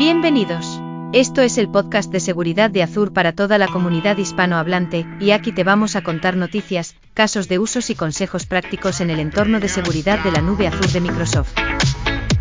Bienvenidos. 0.00 0.80
Esto 1.12 1.42
es 1.42 1.58
el 1.58 1.70
podcast 1.70 2.10
de 2.10 2.20
seguridad 2.20 2.70
de 2.70 2.82
Azure 2.82 3.10
para 3.10 3.34
toda 3.34 3.58
la 3.58 3.68
comunidad 3.68 4.16
hispanohablante, 4.16 5.04
y 5.20 5.32
aquí 5.32 5.52
te 5.52 5.62
vamos 5.62 5.94
a 5.94 6.02
contar 6.02 6.38
noticias, 6.38 6.96
casos 7.12 7.48
de 7.48 7.58
usos 7.58 7.90
y 7.90 7.94
consejos 7.94 8.46
prácticos 8.46 9.02
en 9.02 9.10
el 9.10 9.20
entorno 9.20 9.60
de 9.60 9.68
seguridad 9.68 10.18
de 10.24 10.32
la 10.32 10.40
nube 10.40 10.68
Azure 10.68 10.90
de 10.90 11.00
Microsoft. 11.02 11.52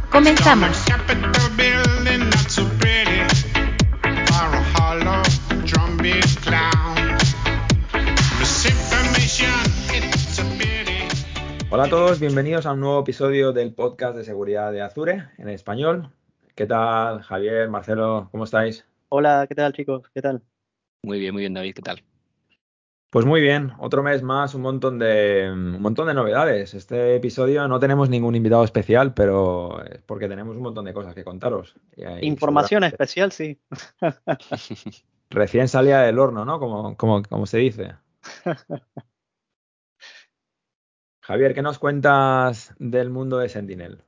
Comenzamos. 0.10 0.86
Hola 11.70 11.84
a 11.84 11.90
todos, 11.90 12.22
bienvenidos 12.22 12.66
a 12.66 12.72
un 12.72 12.80
nuevo 12.80 13.02
episodio 13.02 13.52
del 13.52 13.74
podcast 13.74 14.16
de 14.16 14.24
seguridad 14.24 14.72
de 14.72 14.82
Azure 14.82 15.26
en 15.38 15.50
español. 15.50 16.10
¿Qué 16.60 16.68
tal, 16.68 17.22
Javier, 17.22 17.70
Marcelo? 17.70 18.28
¿Cómo 18.32 18.44
estáis? 18.44 18.86
Hola, 19.08 19.46
¿qué 19.48 19.56
tal, 19.56 19.72
chicos? 19.72 20.10
¿Qué 20.14 20.22
tal? 20.22 20.42
Muy 21.04 21.18
bien, 21.18 21.32
muy 21.32 21.44
bien, 21.44 21.54
David, 21.54 21.74
¿qué 21.74 21.82
tal? 21.82 22.04
Pues 23.10 23.26
muy 23.26 23.40
bien, 23.40 23.72
otro 23.80 24.04
mes 24.04 24.24
más, 24.24 24.54
un 24.56 24.64
montón 24.64 25.00
de 25.00 25.50
un 25.50 25.82
montón 25.82 26.08
de 26.08 26.14
novedades. 26.14 26.74
Este 26.74 27.16
episodio 27.16 27.66
no 27.70 27.80
tenemos 27.80 28.10
ningún 28.10 28.36
invitado 28.36 28.66
especial, 28.66 29.14
pero 29.14 29.82
es 29.86 30.02
porque 30.02 30.28
tenemos 30.28 30.58
un 30.58 30.64
montón 30.64 30.84
de 30.84 30.94
cosas 30.94 31.16
que 31.16 31.24
contaros. 31.24 31.78
Información 32.20 32.84
especial, 32.84 33.32
sí. 33.32 33.58
Recién 35.30 35.70
salía 35.70 36.02
del 36.02 36.20
horno, 36.20 36.44
¿no? 36.44 36.60
Como, 36.60 36.98
como, 36.98 37.24
como 37.24 37.46
se 37.46 37.60
dice. 37.60 37.96
Javier, 41.22 41.54
¿qué 41.54 41.62
nos 41.62 41.80
cuentas 41.80 42.76
del 42.80 43.12
mundo 43.12 43.38
de 43.38 43.48
Sentinel? 43.48 44.04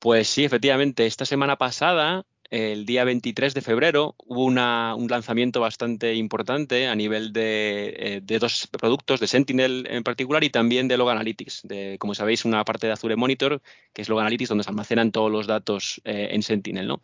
Pues 0.00 0.28
sí, 0.28 0.44
efectivamente, 0.44 1.04
esta 1.04 1.26
semana 1.26 1.56
pasada, 1.56 2.24
el 2.48 2.86
día 2.86 3.04
23 3.04 3.52
de 3.52 3.60
febrero, 3.60 4.16
hubo 4.16 4.44
un 4.46 5.08
lanzamiento 5.10 5.60
bastante 5.60 6.14
importante 6.14 6.88
a 6.88 6.94
nivel 6.94 7.32
eh, 7.36 8.20
de, 8.22 8.38
dos 8.38 8.66
productos, 8.68 9.20
de 9.20 9.26
Sentinel 9.26 9.86
en 9.90 10.02
particular 10.02 10.42
y 10.42 10.48
también 10.48 10.88
de 10.88 10.96
Log 10.96 11.10
Analytics, 11.10 11.60
de, 11.64 11.98
como 11.98 12.14
sabéis, 12.14 12.46
una 12.46 12.64
parte 12.64 12.86
de 12.86 12.94
Azure 12.94 13.14
Monitor, 13.14 13.60
que 13.92 14.00
es 14.00 14.08
Log 14.08 14.20
Analytics, 14.20 14.48
donde 14.48 14.64
se 14.64 14.70
almacenan 14.70 15.12
todos 15.12 15.30
los 15.30 15.46
datos 15.46 16.00
eh, 16.06 16.28
en 16.32 16.42
Sentinel. 16.42 16.88
¿no? 16.88 17.02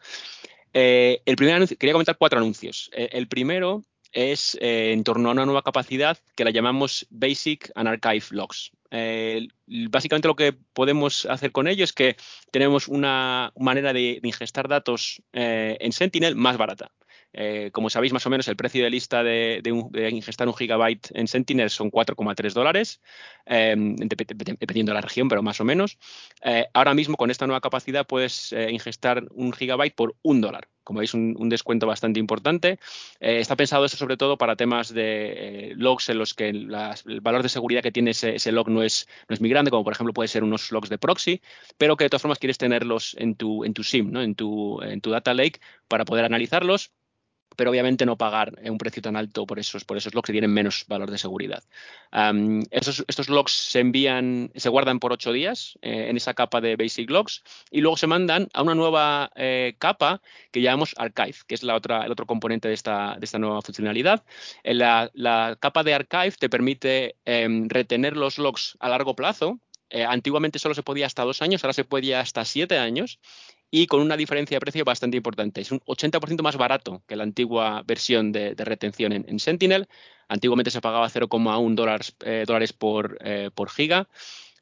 Eh, 0.72 1.20
el 1.26 1.36
primer 1.36 1.56
anuncio, 1.56 1.76
quería 1.76 1.92
comentar 1.92 2.16
cuatro 2.16 2.38
anuncios. 2.38 2.90
el 2.94 3.28
primero 3.28 3.84
es 4.16 4.56
en 4.60 5.04
torno 5.04 5.28
a 5.28 5.32
una 5.32 5.44
nueva 5.44 5.62
capacidad 5.62 6.18
que 6.34 6.44
la 6.44 6.50
llamamos 6.50 7.06
Basic 7.10 7.70
and 7.74 7.86
Archive 7.86 8.24
Logs. 8.30 8.72
Eh, 8.90 9.48
básicamente 9.66 10.28
lo 10.28 10.36
que 10.36 10.52
podemos 10.52 11.26
hacer 11.26 11.52
con 11.52 11.68
ello 11.68 11.84
es 11.84 11.92
que 11.92 12.16
tenemos 12.50 12.88
una 12.88 13.52
manera 13.56 13.92
de, 13.92 14.18
ingestar 14.22 14.68
datos 14.68 15.22
eh, 15.32 15.76
en 15.80 15.92
Sentinel 15.92 16.34
más 16.34 16.56
barata. 16.56 16.90
Eh, 17.36 17.70
como 17.72 17.90
sabéis, 17.90 18.12
más 18.12 18.26
o 18.26 18.30
menos 18.30 18.48
el 18.48 18.56
precio 18.56 18.82
de 18.82 18.90
lista 18.90 19.22
de, 19.22 19.62
ingestar 20.10 20.48
un 20.48 20.54
gigabyte 20.54 21.10
en 21.14 21.28
Sentinel 21.28 21.70
son 21.70 21.90
4,3 21.90 22.52
dólares, 22.52 23.00
dependiendo 23.46 24.90
de 24.90 24.94
la 24.94 25.00
región, 25.02 25.28
pero 25.28 25.42
más 25.42 25.60
o 25.60 25.64
menos. 25.64 25.98
ahora 26.74 26.94
mismo, 26.94 27.16
con 27.16 27.30
esta 27.30 27.46
nueva 27.46 27.60
capacidad, 27.60 28.06
puedes 28.06 28.52
ingestar 28.52 29.24
un 29.30 29.52
gigabyte 29.52 29.94
por 29.94 30.16
un 30.22 30.40
dólar 30.40 30.68
como 30.86 31.00
veis, 31.00 31.14
un, 31.14 31.48
descuento 31.48 31.86
bastante 31.86 32.20
importante. 32.20 32.78
Eh, 33.18 33.40
está 33.40 33.56
pensado 33.56 33.84
eso 33.84 33.96
sobre 33.96 34.16
todo 34.16 34.38
para 34.38 34.54
temas 34.54 34.94
de 34.94 35.70
eh, 35.70 35.74
logs 35.76 36.08
en 36.10 36.18
los 36.18 36.32
que 36.32 36.48
el 36.48 36.70
valor 37.20 37.42
de 37.42 37.48
seguridad 37.48 37.82
que 37.82 37.90
tiene 37.90 38.12
ese, 38.12 38.52
log 38.52 38.70
no 38.70 38.84
es, 38.84 39.08
no 39.28 39.34
es 39.34 39.40
muy 39.40 39.50
grande, 39.50 39.72
como 39.72 39.82
por 39.82 39.92
ejemplo 39.92 40.14
puede 40.14 40.28
ser 40.28 40.44
unos 40.44 40.70
logs 40.70 40.88
de 40.88 40.96
proxy, 40.96 41.42
pero 41.76 41.96
que 41.96 42.04
de 42.04 42.10
todas 42.10 42.22
formas 42.22 42.38
quieres 42.38 42.56
tenerlos 42.56 43.16
en 43.18 43.34
tu, 43.34 43.64
en 43.64 43.74
tu 43.74 43.82
SIM, 43.82 44.12
¿no? 44.12 44.22
en, 44.22 44.36
tu, 44.36 44.80
en 44.80 45.00
tu 45.00 45.10
data 45.10 45.34
lake 45.34 45.60
para 45.88 46.04
poder 46.04 46.24
analizarlos 46.24 46.92
pero 47.56 47.70
obviamente 47.70 48.06
no 48.06 48.16
pagar 48.16 48.58
un 48.62 48.78
precio 48.78 49.02
tan 49.02 49.16
alto 49.16 49.46
por 49.46 49.58
esos, 49.58 49.84
por 49.84 49.96
esos 49.96 50.14
logs 50.14 50.26
que 50.26 50.32
tienen 50.32 50.52
menos 50.52 50.84
valor 50.88 51.10
de 51.10 51.18
seguridad. 51.18 51.64
estos 52.70 53.28
logs 53.28 53.52
se 53.52 53.80
envían, 53.80 54.52
se 54.54 54.68
guardan 54.68 55.00
por 55.00 55.12
ocho 55.12 55.32
días 55.32 55.78
eh, 55.82 56.06
en 56.08 56.16
esa 56.16 56.34
capa 56.34 56.60
de 56.60 56.76
Basic 56.76 57.10
Logs 57.10 57.42
y 57.70 57.80
luego 57.80 57.96
se 57.96 58.06
mandan 58.06 58.48
a 58.52 58.62
una 58.62 58.74
nueva 58.74 59.30
eh, 59.34 59.74
capa 59.78 60.20
que 60.52 60.60
llamamos 60.60 60.94
Archive, 60.98 61.38
que 61.46 61.54
es 61.54 61.62
la 61.62 61.74
otra, 61.74 62.04
el 62.04 62.12
otro 62.12 62.26
componente 62.26 62.68
de 62.68 62.74
esta, 62.74 63.16
de 63.18 63.24
esta 63.24 63.38
nueva 63.38 63.62
funcionalidad. 63.62 64.24
La, 64.64 65.10
la, 65.14 65.56
capa 65.60 65.82
de 65.82 65.94
Archive 65.94 66.32
te 66.38 66.48
permite 66.48 67.16
em, 67.24 67.68
retener 67.68 68.16
los 68.16 68.38
logs 68.38 68.76
a 68.80 68.88
largo 68.88 69.14
plazo 69.16 69.60
eh, 69.88 70.04
antiguamente 70.04 70.58
solo 70.58 70.74
se 70.74 70.82
podía 70.82 71.06
hasta 71.06 71.22
dos 71.22 71.42
años, 71.42 71.62
ahora 71.62 71.72
se 71.72 71.84
podía 71.84 72.20
hasta 72.20 72.44
siete 72.44 72.78
años 72.78 73.20
y 73.70 73.86
con 73.86 74.00
una 74.00 74.16
diferencia 74.16 74.56
de 74.56 74.60
precio 74.60 74.84
bastante 74.84 75.16
importante. 75.16 75.60
Es 75.60 75.72
un 75.72 75.80
80% 75.80 76.42
más 76.42 76.56
barato 76.56 77.02
que 77.06 77.16
la 77.16 77.24
antigua 77.24 77.82
versión 77.86 78.32
de, 78.32 78.54
retención 78.56 79.12
en, 79.12 79.38
Sentinel. 79.38 79.88
Antiguamente 80.28 80.70
se 80.70 80.80
pagaba 80.80 81.08
0,1 81.08 81.74
dólares, 81.74 82.16
eh, 82.24 82.44
dólares 82.46 82.72
por, 82.72 83.18
eh, 83.20 83.50
por 83.54 83.70
giga 83.70 84.08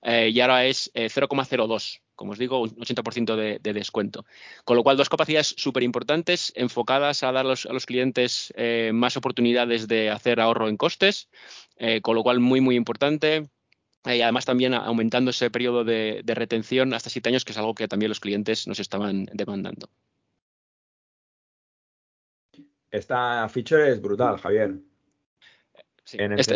y 0.07 0.39
ahora 0.41 0.67
es 0.67 0.91
0,02 0.95 2.03
como 2.15 2.33
os 2.33 2.39
digo, 2.39 2.61
un 2.61 2.71
80% 2.77 3.35
de, 3.35 3.73
descuento. 3.73 4.25
Con 4.65 4.77
lo 4.77 4.83
cual, 4.85 4.97
dos 4.97 5.09
capacidades 5.09 5.55
súper 5.57 5.83
importantes 5.83 6.53
enfocadas 6.55 7.23
a 7.23 7.33
dar 7.33 7.47
a 7.47 7.49
los 7.49 7.87
clientes 7.87 8.53
más 8.93 9.17
oportunidades 9.17 9.89
de 9.89 10.11
hacer 10.11 10.41
ahorro 10.41 10.69
en 10.69 10.77
costes, 10.77 11.29
con 12.03 12.15
lo 12.15 12.23
cual 12.23 12.39
muy, 12.39 12.61
muy 12.61 12.77
importante. 12.77 13.49
Y 14.07 14.21
además 14.21 14.45
también 14.45 14.75
aumentando 14.75 15.31
ese 15.31 15.51
periodo 15.51 15.85
de, 15.85 16.23
retención 16.27 16.93
hasta 16.93 17.11
siete 17.11 17.31
años, 17.31 17.45
que 17.45 17.53
es 17.53 17.59
algo 17.59 17.75
que 17.75 17.89
también 17.89 18.11
los 18.11 18.21
clientes 18.21 18.67
nos 18.67 18.79
estaban 18.79 19.27
demandando. 19.33 19.89
Esta 22.91 23.49
feature 23.49 23.91
es 23.91 24.01
brutal, 24.01 24.39
Javier. 24.39 24.79
Sí, 26.05 26.19
en 26.21 26.33
el 26.33 26.39
es, 26.39 26.47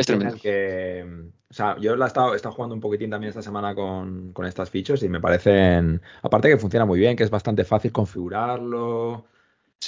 que, 0.42 1.06
o 1.50 1.54
sea, 1.54 1.78
yo 1.78 1.96
la 1.96 2.04
he 2.04 2.08
estado, 2.08 2.52
jugando 2.52 2.74
un 2.74 2.82
poquitín 2.82 3.08
también 3.08 3.30
esta 3.30 3.40
semana 3.40 3.74
con, 3.74 4.34
estas 4.46 4.68
features 4.68 5.02
y 5.02 5.08
me 5.08 5.20
parecen, 5.20 6.02
aparte 6.22 6.50
que 6.50 6.58
funciona 6.58 6.84
muy 6.84 6.98
bien, 6.98 7.16
que 7.16 7.24
es 7.24 7.30
bastante 7.30 7.64
fácil 7.64 7.90
configurarlo, 7.90 9.24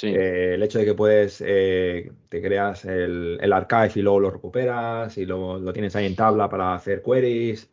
eh, 0.03 0.53
el 0.55 0.63
hecho 0.63 0.79
de 0.79 0.85
que 0.85 0.93
puedes, 0.93 1.43
eh, 1.45 2.11
te 2.29 2.41
creas 2.41 2.85
el, 2.85 3.37
el, 3.41 3.53
archive 3.53 3.91
y 3.95 4.01
luego 4.01 4.19
lo 4.19 4.31
recuperas 4.31 5.17
y 5.17 5.25
luego 5.25 5.59
lo 5.59 5.73
tienes 5.73 5.95
ahí 5.95 6.05
en 6.05 6.15
tabla 6.15 6.49
para 6.49 6.73
hacer 6.73 7.01
queries. 7.01 7.69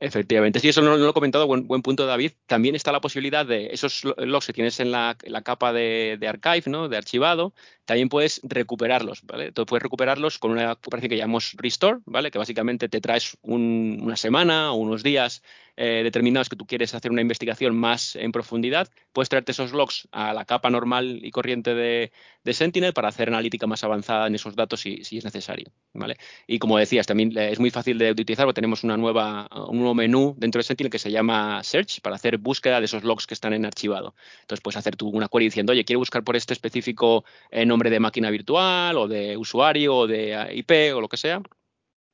Efectivamente, 0.00 0.60
sí, 0.60 0.68
eso 0.68 0.80
no, 0.80 0.96
lo 0.96 1.10
he 1.10 1.12
comentado, 1.12 1.48
buen, 1.48 1.66
buen, 1.66 1.82
punto 1.82 2.06
David. 2.06 2.32
También 2.46 2.76
está 2.76 2.92
la 2.92 3.00
posibilidad 3.00 3.44
de 3.44 3.66
esos 3.72 4.04
logs 4.18 4.46
que 4.46 4.52
tienes 4.52 4.78
en 4.78 4.92
la, 4.92 5.16
capa 5.44 5.72
de, 5.72 6.18
archive, 6.28 6.70
¿no? 6.70 6.88
de 6.88 6.96
archivado, 6.96 7.52
también 7.88 8.10
puedes 8.10 8.42
recuperarlos, 8.42 9.22
¿vale? 9.24 9.46
Entonces 9.46 9.66
puedes 9.66 9.82
recuperarlos 9.82 10.38
con 10.38 10.50
una 10.50 10.72
operación 10.72 11.08
que 11.08 11.16
llamamos 11.16 11.54
restore, 11.56 12.00
¿vale? 12.04 12.30
Que 12.30 12.36
básicamente 12.36 12.90
te 12.90 13.00
traes 13.00 13.38
una 13.40 14.14
semana 14.16 14.72
o 14.72 14.74
unos 14.74 15.02
días 15.02 15.42
eh, 15.80 16.02
determinados 16.02 16.48
que 16.48 16.56
tú 16.56 16.66
quieres 16.66 16.92
hacer 16.94 17.12
una 17.12 17.22
investigación 17.22 17.76
más 17.76 18.16
en 18.16 18.32
profundidad, 18.32 18.88
puedes 19.12 19.28
traerte 19.28 19.52
esos 19.52 19.70
logs 19.70 20.08
a 20.10 20.34
la 20.34 20.44
capa 20.44 20.70
normal 20.70 21.20
y 21.22 21.30
corriente 21.30 21.72
de, 21.72 22.10
Sentinel 22.52 22.94
para 22.94 23.08
hacer 23.08 23.28
analítica 23.28 23.66
más 23.66 23.84
avanzada 23.84 24.26
en 24.26 24.34
esos 24.34 24.56
datos 24.56 24.80
si, 24.80 25.02
es 25.12 25.24
necesario. 25.24 25.70
¿vale? 25.92 26.16
Y 26.48 26.58
como 26.58 26.78
decías, 26.78 27.06
también 27.06 27.36
es 27.38 27.60
muy 27.60 27.70
fácil 27.70 27.96
de 27.98 28.10
utilizar 28.10 28.46
porque 28.46 28.56
tenemos 28.56 28.82
una 28.82 28.96
nueva, 28.96 29.46
un 29.68 29.76
nuevo 29.76 29.94
menú 29.94 30.34
dentro 30.36 30.58
de 30.58 30.64
Sentinel 30.64 30.90
que 30.90 30.98
se 30.98 31.12
llama 31.12 31.62
Search 31.62 32.00
para 32.00 32.16
hacer 32.16 32.38
búsqueda 32.38 32.80
de 32.80 32.86
esos 32.86 33.04
logs 33.04 33.28
que 33.28 33.34
están 33.34 33.52
en 33.52 33.64
archivado. 33.64 34.16
Entonces 34.40 34.62
puedes 34.62 34.78
hacer 34.78 34.96
tú 34.96 35.08
una 35.10 35.28
query 35.28 35.44
diciendo, 35.44 35.72
oye, 35.72 35.84
quiero 35.84 36.00
buscar 36.00 36.24
por 36.24 36.34
este 36.34 36.54
específico 36.54 37.24
eh, 37.52 37.66
nombre 37.66 37.77
de 37.78 38.00
máquina 38.00 38.30
virtual 38.30 38.96
o 38.98 39.08
de 39.08 39.36
usuario 39.36 39.94
o 39.94 40.06
de 40.06 40.34
IP 40.54 40.94
o 40.94 41.00
lo 41.00 41.08
que 41.08 41.16
sea 41.16 41.40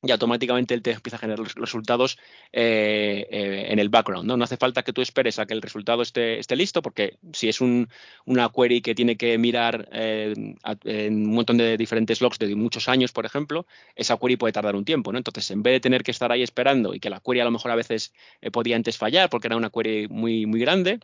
y 0.05 0.11
automáticamente 0.11 0.73
él 0.73 0.81
te 0.81 0.91
empieza 0.91 1.17
a 1.17 1.19
generar 1.19 1.39
los 1.39 1.55
resultados 1.55 2.17
eh, 2.53 3.27
eh, 3.29 3.65
en 3.69 3.79
el 3.79 3.89
background. 3.89 4.27
¿no? 4.27 4.37
no 4.37 4.43
hace 4.43 4.57
falta 4.57 4.83
que 4.83 4.93
tú 4.93 5.01
esperes 5.01 5.39
a 5.39 5.45
que 5.45 5.53
el 5.53 5.61
resultado 5.61 6.01
esté, 6.01 6.39
esté 6.39 6.55
listo, 6.55 6.81
porque 6.81 7.17
si 7.33 7.49
es 7.49 7.61
un, 7.61 7.89
una 8.25 8.49
query 8.49 8.81
que 8.81 8.93
tiene 8.93 9.17
que 9.17 9.37
mirar 9.37 9.89
eh, 9.91 10.33
en 10.83 11.27
un 11.27 11.33
montón 11.33 11.57
de 11.57 11.77
diferentes 11.77 12.21
logs 12.21 12.37
de 12.37 12.55
muchos 12.55 12.87
años, 12.87 13.11
por 13.11 13.25
ejemplo, 13.25 13.65
esa 13.95 14.17
query 14.17 14.37
puede 14.37 14.53
tardar 14.53 14.75
un 14.75 14.85
tiempo. 14.85 15.11
¿no? 15.11 15.17
Entonces, 15.17 15.49
en 15.51 15.63
vez 15.63 15.73
de 15.73 15.79
tener 15.79 16.03
que 16.03 16.11
estar 16.11 16.31
ahí 16.31 16.43
esperando 16.43 16.93
y 16.93 16.99
que 16.99 17.09
la 17.09 17.19
query 17.19 17.39
a 17.39 17.45
lo 17.45 17.51
mejor 17.51 17.71
a 17.71 17.75
veces 17.75 18.13
podía 18.51 18.75
antes 18.75 18.97
fallar 18.97 19.29
porque 19.29 19.47
era 19.47 19.57
una 19.57 19.69
query 19.69 20.07
muy, 20.07 20.45
muy 20.45 20.59
grande, 20.59 20.99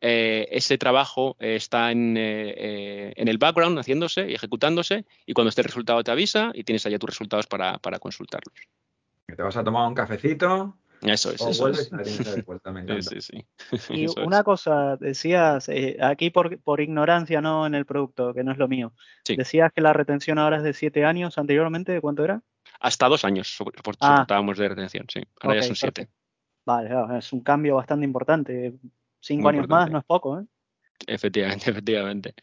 ese 0.00 0.78
trabajo 0.78 1.36
está 1.40 1.90
en, 1.90 2.16
en, 2.16 3.28
el 3.28 3.38
background 3.38 3.78
haciéndose 3.78 4.30
y 4.30 4.34
ejecutándose 4.34 5.04
y 5.26 5.32
cuando 5.32 5.48
esté 5.48 5.62
el 5.62 5.66
resultado 5.66 6.04
te 6.04 6.10
avisa 6.10 6.52
y 6.54 6.64
tienes 6.64 6.86
allá 6.86 6.98
tus 6.98 7.10
resultados 7.10 7.46
para, 7.46 7.78
para 7.78 7.98
consultar. 7.98 8.42
Que 9.26 9.36
te 9.36 9.42
vas 9.42 9.56
a 9.56 9.64
tomar 9.64 9.88
un 9.88 9.94
cafecito. 9.94 10.76
Eso 11.02 11.30
es. 11.30 11.40
eso 11.40 11.68
es. 11.68 13.30
Y, 13.90 14.06
una 14.20 14.42
cosa, 14.42 14.96
decías, 14.96 15.68
eh, 15.68 15.98
aquí 16.00 16.30
por, 16.30 16.58
por, 16.60 16.80
ignorancia, 16.80 17.40
no 17.40 17.66
en 17.66 17.74
el 17.74 17.84
producto, 17.84 18.32
que 18.32 18.42
no 18.42 18.52
es 18.52 18.58
lo 18.58 18.66
mío. 18.66 18.92
Decías 19.26 19.72
que 19.72 19.82
la 19.82 19.92
retención 19.92 20.38
ahora 20.38 20.56
es 20.58 20.62
de 20.62 20.72
siete 20.72 21.04
años, 21.04 21.38
anteriormente, 21.38 21.92
¿de 21.92 22.00
cuánto 22.00 22.24
era? 22.24 22.42
Hasta 22.80 23.08
dos 23.08 23.24
años 23.24 23.48
soportábamos 23.48 24.58
ah. 24.58 24.62
de 24.62 24.68
retención, 24.68 25.06
sí. 25.08 25.20
Ahora 25.40 25.60
ya 25.60 25.62
son 25.62 25.76
siete. 25.76 26.08
Vale, 26.64 26.90
es 27.18 27.32
un 27.32 27.40
cambio 27.40 27.76
bastante 27.76 28.04
importante. 28.04 28.74
Cinco 29.20 29.48
años 29.48 29.68
más 29.68 29.90
no 29.90 29.98
es 29.98 30.04
poco, 30.04 30.40
¿eh? 30.40 30.44
Efectivamente, 31.06 31.70
efectivamente. 31.70 32.34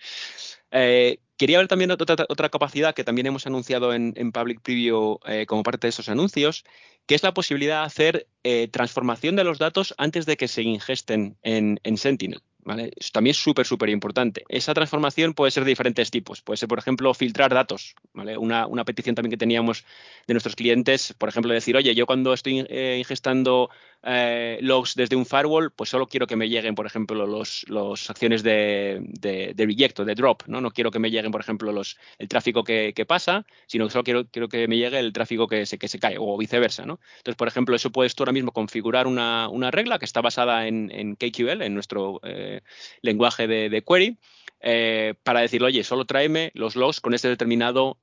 Eh, 0.72 1.20
quería 1.44 1.58
ver 1.58 1.68
también 1.68 1.92
otra, 1.92 2.26
otra, 2.30 2.48
capacidad 2.48 2.96
que 2.96 3.04
también 3.04 3.28
hemos 3.28 3.46
anunciado 3.46 3.94
en, 3.94 4.32
Public 4.32 4.62
Preview 4.62 5.20
eh, 5.26 5.46
como 5.46 5.62
parte 5.62 5.88
de 5.88 5.90
esos 5.90 6.08
anuncios, 6.08 6.64
que 7.06 7.16
es 7.16 7.24
la 7.24 7.34
posibilidad 7.34 7.82
de 7.82 7.86
hacer 7.86 8.28
eh, 8.46 8.70
transformación 8.70 9.36
de 9.36 9.44
los 9.44 9.60
datos 9.60 9.94
antes 9.98 10.26
de 10.26 10.38
que 10.38 10.48
se 10.48 10.62
ingesten 10.62 11.36
en 11.44 11.98
Sentinel. 11.98 12.42
Eso 12.66 13.10
también 13.12 13.32
es 13.32 13.38
súper, 13.38 13.66
súper 13.66 13.90
importante. 13.90 14.46
Esa 14.48 14.74
transformación 14.74 15.34
puede 15.34 15.52
ser 15.52 15.64
de 15.64 15.70
diferentes 15.70 16.12
tipos. 16.12 16.42
Puede 16.42 16.58
ser, 16.58 16.70
por 16.70 16.80
ejemplo, 16.80 17.14
filtrar 17.14 17.54
datos. 17.54 17.96
Una, 18.14 18.86
petición 18.86 19.16
también 19.16 19.32
que 19.32 19.38
teníamos 19.38 19.86
de 20.28 20.34
nuestros 20.34 20.56
clientes, 20.56 21.14
por 21.18 21.30
ejemplo, 21.30 21.54
decir, 21.54 21.76
oye, 21.76 21.94
yo 21.96 22.06
cuando 22.06 22.34
estoy 22.34 22.66
eh, 22.70 22.98
ingestando 23.00 23.70
eh, 24.04 24.58
logs 24.62 24.96
desde 24.96 25.16
un 25.16 25.26
firewall, 25.26 25.72
pues 25.72 25.90
solo 25.90 26.08
quiero 26.08 26.28
que 26.28 26.36
me 26.36 26.50
lleguen, 26.50 26.76
por 26.76 26.86
ejemplo, 26.86 27.26
los, 27.26 28.10
acciones 28.10 28.44
de, 28.44 29.00
de, 29.02 29.54
de, 29.56 29.66
de 30.06 30.16
drop. 30.16 30.44
¿no? 30.48 30.62
no 30.62 30.72
quiero 30.72 30.92
que 30.92 31.00
me 31.00 31.10
lleguen, 31.10 31.32
por 31.32 31.42
ejemplo, 31.42 31.72
los, 31.72 31.98
el 32.18 32.28
tráfico 32.28 32.64
que, 32.64 32.94
pasa, 33.08 33.46
sino 33.68 33.86
que 33.86 33.92
solo 33.92 34.04
quiero, 34.04 34.26
quiero, 34.28 34.50
que 34.50 34.68
me 34.68 34.78
llegue 34.78 35.00
el 35.00 35.14
tráfico 35.14 35.48
que 35.48 35.66
se, 35.66 35.78
que 35.78 35.88
se 35.88 36.00
cae 36.00 36.18
o 36.20 36.38
viceversa. 36.38 36.86
¿no? 36.86 37.00
Entonces, 37.18 37.38
por 37.38 37.48
ejemplo, 37.48 37.76
eso 37.76 37.92
puedes 37.92 38.16
tú 38.16 38.24
ahora 38.24 38.34
mismo 38.34 38.52
configurar 38.52 39.08
una, 39.08 39.72
regla 39.72 40.00
que 40.00 40.06
está 40.06 40.22
basada 40.22 40.68
en, 40.68 40.92
en 40.92 41.16
KQL, 41.16 41.62
en 41.62 41.74
nuestro... 41.74 42.20
Eh, 42.24 42.62
lenguaje 43.02 43.48
de, 43.48 43.84
query. 43.84 44.18
Eh, 44.62 45.16
para 45.24 45.42
decirle, 45.42 45.68
oye, 45.68 45.84
solo 45.84 46.06
tráeme 46.06 46.52
los 46.54 46.76
logs 46.76 47.02
con 47.02 47.14
este 47.14 47.28
determinado 47.28 47.98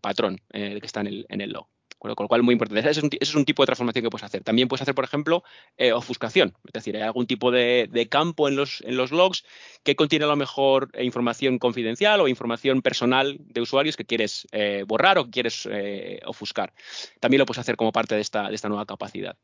patrón 0.00 0.40
que 0.50 0.80
está 0.82 1.00
en 1.00 1.06
el, 1.08 1.26
en 1.28 1.40
el 1.40 1.50
log. 1.50 1.73
Con 2.12 2.24
lo 2.24 2.28
cual, 2.28 2.42
muy 2.42 2.52
importante. 2.52 2.80
Ese 2.80 3.00
es, 3.18 3.34
un, 3.34 3.44
tipo 3.46 3.62
de 3.62 3.66
transformación 3.66 4.02
que 4.02 4.10
puedes 4.10 4.24
hacer. 4.24 4.44
También 4.44 4.68
puedes 4.68 4.82
hacer, 4.82 4.94
por 4.94 5.04
ejemplo, 5.04 5.42
ofuscación. 5.94 6.54
Es 6.66 6.72
decir, 6.72 6.96
hay 6.96 7.02
algún 7.02 7.26
tipo 7.26 7.50
de, 7.50 8.08
campo 8.10 8.46
en 8.46 8.56
los, 8.56 8.82
en 8.82 8.96
los, 8.96 9.10
logs 9.10 9.44
que 9.82 9.96
contiene 9.96 10.26
a 10.26 10.28
lo 10.28 10.36
mejor 10.36 10.90
información 11.00 11.58
confidencial 11.58 12.20
o 12.20 12.28
información 12.28 12.82
personal 12.82 13.38
de 13.40 13.60
usuarios 13.62 13.96
que 13.96 14.04
quieres 14.04 14.46
borrar 14.86 15.16
o 15.16 15.24
que 15.24 15.30
quieres 15.30 15.66
ofuscar. 16.26 16.74
También 17.20 17.38
lo 17.38 17.46
puedes 17.46 17.60
hacer 17.60 17.76
como 17.76 17.90
parte 17.90 18.14
de 18.14 18.20
esta, 18.20 18.48
de 18.48 18.54
esta 18.54 18.68
nueva 18.68 18.84
capacidad. 18.84 19.36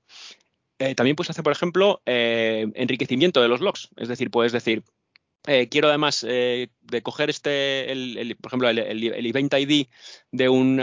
también 0.96 1.16
puedes 1.16 1.30
hacer, 1.30 1.42
por 1.42 1.52
ejemplo, 1.52 2.02
enriquecimiento 2.04 3.40
de 3.40 3.48
los 3.48 3.60
logs. 3.60 3.88
Es 3.96 4.08
decir, 4.08 4.30
puedes 4.30 4.52
decir, 4.52 4.84
eh, 5.46 5.68
quiero 5.68 5.88
además 5.88 6.24
eh, 6.28 6.68
de 6.82 7.02
coger 7.02 7.30
este, 7.30 7.90
el, 7.90 8.36
por 8.36 8.50
ejemplo, 8.50 8.68
el, 8.68 9.26
event 9.26 9.54
ID 9.54 9.86
de 10.30 10.48
un, 10.48 10.76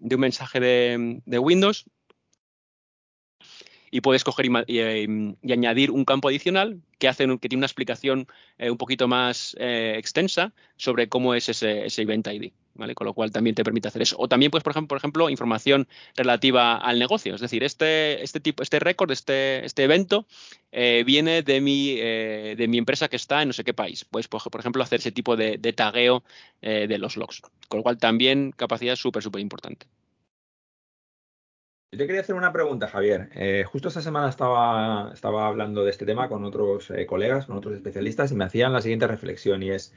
de 0.00 0.14
un 0.14 0.20
mensaje 0.20 0.60
de, 0.60 1.38
Windows 1.38 1.86
y 3.90 4.00
puedes 4.00 4.24
coger 4.24 4.46
y, 4.46 4.50
y, 5.42 5.52
añadir 5.52 5.90
un 5.90 6.04
campo 6.04 6.28
adicional 6.28 6.82
que, 6.98 7.08
hace, 7.08 7.26
que 7.38 7.48
tiene 7.48 7.60
una 7.60 7.66
explicación 7.66 8.26
eh, 8.58 8.70
un 8.70 8.76
poquito 8.76 9.08
más 9.08 9.56
extensa 9.58 10.52
sobre 10.76 11.08
cómo 11.08 11.34
es 11.34 11.48
ese, 11.48 11.86
ese 11.86 12.02
event 12.02 12.26
ID. 12.26 12.52
Con 12.76 13.06
lo 13.06 13.14
cual 13.14 13.30
también 13.30 13.54
te 13.54 13.62
permite 13.62 13.88
hacer 13.88 14.02
eso. 14.02 14.16
O 14.18 14.28
también, 14.28 14.50
pues, 14.50 14.64
por 14.64 14.72
ejemplo, 14.72 14.88
por 14.88 14.98
ejemplo, 14.98 15.30
información 15.30 15.86
relativa 16.16 16.76
al 16.76 16.98
negocio. 16.98 17.34
Es 17.34 17.40
decir, 17.40 17.62
este, 17.62 18.22
este 18.22 18.40
tipo, 18.40 18.62
este 18.62 18.80
récord, 18.80 19.10
este, 19.12 19.64
este 19.64 19.84
evento, 19.84 20.26
eh, 20.72 21.04
viene 21.06 21.42
de 21.42 21.60
mi, 21.60 21.96
eh, 21.98 22.54
de 22.58 22.68
mi 22.68 22.78
empresa 22.78 23.08
que 23.08 23.16
está 23.16 23.42
en 23.42 23.48
no 23.48 23.52
sé 23.52 23.62
qué 23.62 23.74
país. 23.74 24.04
Pues, 24.04 24.26
por, 24.26 24.42
ejemplo, 24.58 24.82
hacer 24.82 24.98
ese 24.98 25.12
tipo 25.12 25.36
de, 25.36 25.58
tagueo 25.72 26.24
eh, 26.62 26.86
de 26.88 26.98
los 26.98 27.16
logs. 27.16 27.42
Con 27.68 27.78
lo 27.78 27.82
cual 27.84 27.98
también 27.98 28.50
capacidad 28.50 28.96
súper, 28.96 29.22
súper 29.22 29.40
importante. 29.40 29.86
Yo 31.92 31.98
te 31.98 32.06
quería 32.08 32.22
hacer 32.22 32.34
una 32.34 32.52
pregunta, 32.52 32.88
Javier. 32.88 33.30
justo 33.66 33.86
esta 33.86 34.02
semana 34.02 34.28
estaba, 34.28 35.12
estaba 35.14 35.46
hablando 35.46 35.84
de 35.84 35.92
este 35.92 36.04
tema 36.04 36.28
con 36.28 36.44
otros 36.44 36.92
colegas, 37.06 37.46
con 37.46 37.56
otros 37.56 37.74
especialistas, 37.74 38.32
y 38.32 38.34
me 38.34 38.42
hacían 38.42 38.72
la 38.72 38.80
siguiente 38.80 39.06
reflexión, 39.06 39.62
y 39.62 39.70
es, 39.70 39.94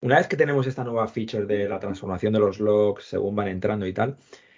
una 0.00 0.18
vez 0.18 0.28
que 0.28 0.36
tenemos 0.36 0.66
esta 0.66 0.84
nueva 0.84 1.08
feature 1.08 1.46
de 1.46 1.68
la 1.68 1.80
transformación 1.80 2.32
de 2.32 2.38
los 2.40 2.60
logs 2.60 3.04
según 3.04 3.36
van 3.36 3.48
entrando 3.48 3.86
y 3.86 3.92
tal, 3.92 4.16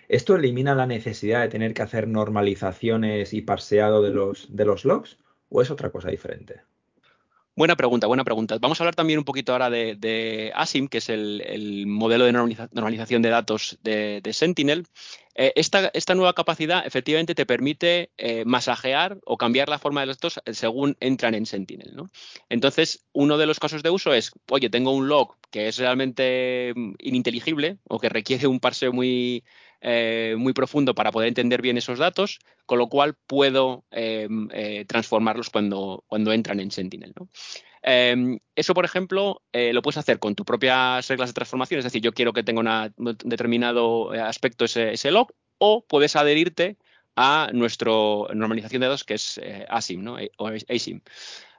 ¿esto 0.08 0.36
elimina 0.36 0.74
la 0.74 0.86
necesidad 0.86 1.42
de 1.42 1.48
tener 1.48 1.74
que 1.74 1.82
hacer 1.82 2.08
normalizaciones 2.08 3.32
y 3.32 3.42
parseado 3.42 4.02
de 4.02 4.10
los, 4.10 4.54
de 4.54 4.64
los 4.64 4.84
logs 4.84 5.18
o 5.48 5.62
es 5.62 5.70
otra 5.70 5.90
cosa 5.90 6.10
diferente? 6.10 6.62
Buena 7.56 7.74
pregunta, 7.74 8.06
buena 8.06 8.22
pregunta. 8.22 8.58
Vamos 8.60 8.78
a 8.78 8.84
hablar 8.84 8.94
también 8.94 9.18
un 9.18 9.24
poquito 9.24 9.52
ahora 9.52 9.70
de, 9.70 10.52
ASIM, 10.54 10.88
que 10.88 10.98
es 10.98 11.08
el, 11.08 11.86
modelo 11.86 12.26
de 12.26 12.32
normalización 12.32 13.22
de 13.22 13.30
datos 13.30 13.78
de, 13.82 14.20
Sentinel. 14.34 14.86
Eh, 15.34 15.54
esta, 15.56 16.14
nueva 16.14 16.34
capacidad 16.34 16.86
efectivamente 16.86 17.34
te 17.34 17.46
permite 17.46 18.10
eh, 18.18 18.44
masajear 18.44 19.18
o 19.24 19.38
cambiar 19.38 19.70
la 19.70 19.78
forma 19.78 20.00
de 20.00 20.06
los 20.06 20.18
datos 20.18 20.38
según 20.52 20.98
entran 21.00 21.34
en 21.34 21.46
Sentinel. 21.46 21.96
Entonces, 22.50 23.06
uno 23.14 23.38
de 23.38 23.46
los 23.46 23.58
casos 23.58 23.82
de 23.82 23.88
uso 23.88 24.12
es, 24.12 24.32
oye, 24.50 24.68
tengo 24.68 24.90
un 24.90 25.08
log 25.08 25.36
que 25.50 25.68
es 25.68 25.78
realmente 25.78 26.74
mm, 26.76 26.96
ininteligible 26.98 27.78
o 27.88 27.98
que 27.98 28.10
requiere 28.10 28.48
un 28.48 28.60
parseo 28.60 28.92
muy, 28.92 29.44
eh, 29.88 30.34
muy 30.36 30.52
profundo 30.52 30.96
para 30.96 31.12
poder 31.12 31.28
entender 31.28 31.62
bien 31.62 31.76
esos 31.76 32.00
datos, 32.00 32.40
con 32.66 32.80
lo 32.80 32.88
cual 32.88 33.14
puedo 33.28 33.84
em, 33.92 34.48
eh, 34.52 34.84
transformarlos 34.84 35.48
cuando, 35.48 36.02
cuando 36.08 36.32
entran 36.32 36.58
en 36.58 36.72
Sentinel. 36.72 37.14
Em, 37.82 38.40
eso, 38.56 38.74
por 38.74 38.84
ejemplo, 38.84 39.44
eh, 39.52 39.72
lo 39.72 39.82
puedes 39.82 39.98
hacer 39.98 40.18
con 40.18 40.34
tus 40.34 40.44
propias 40.44 41.06
reglas 41.06 41.30
de 41.30 41.34
transformación, 41.34 41.78
es 41.78 41.84
decir, 41.84 42.02
yo 42.02 42.12
quiero 42.12 42.32
que 42.32 42.42
tenga 42.42 42.92
un 42.96 43.16
determinado 43.22 44.10
aspecto 44.10 44.64
ese, 44.64 45.10
log, 45.12 45.28
o 45.58 45.86
puedes 45.86 46.16
adherirte 46.16 46.78
a 47.14 47.50
nuestra 47.52 47.92
normalización 48.34 48.80
de 48.80 48.88
datos 48.88 49.04
que 49.04 49.14
es 49.14 49.40
ASIM 49.68 50.02
¿no? 50.02 50.16
o 50.38 50.48
ASIM. 50.48 51.00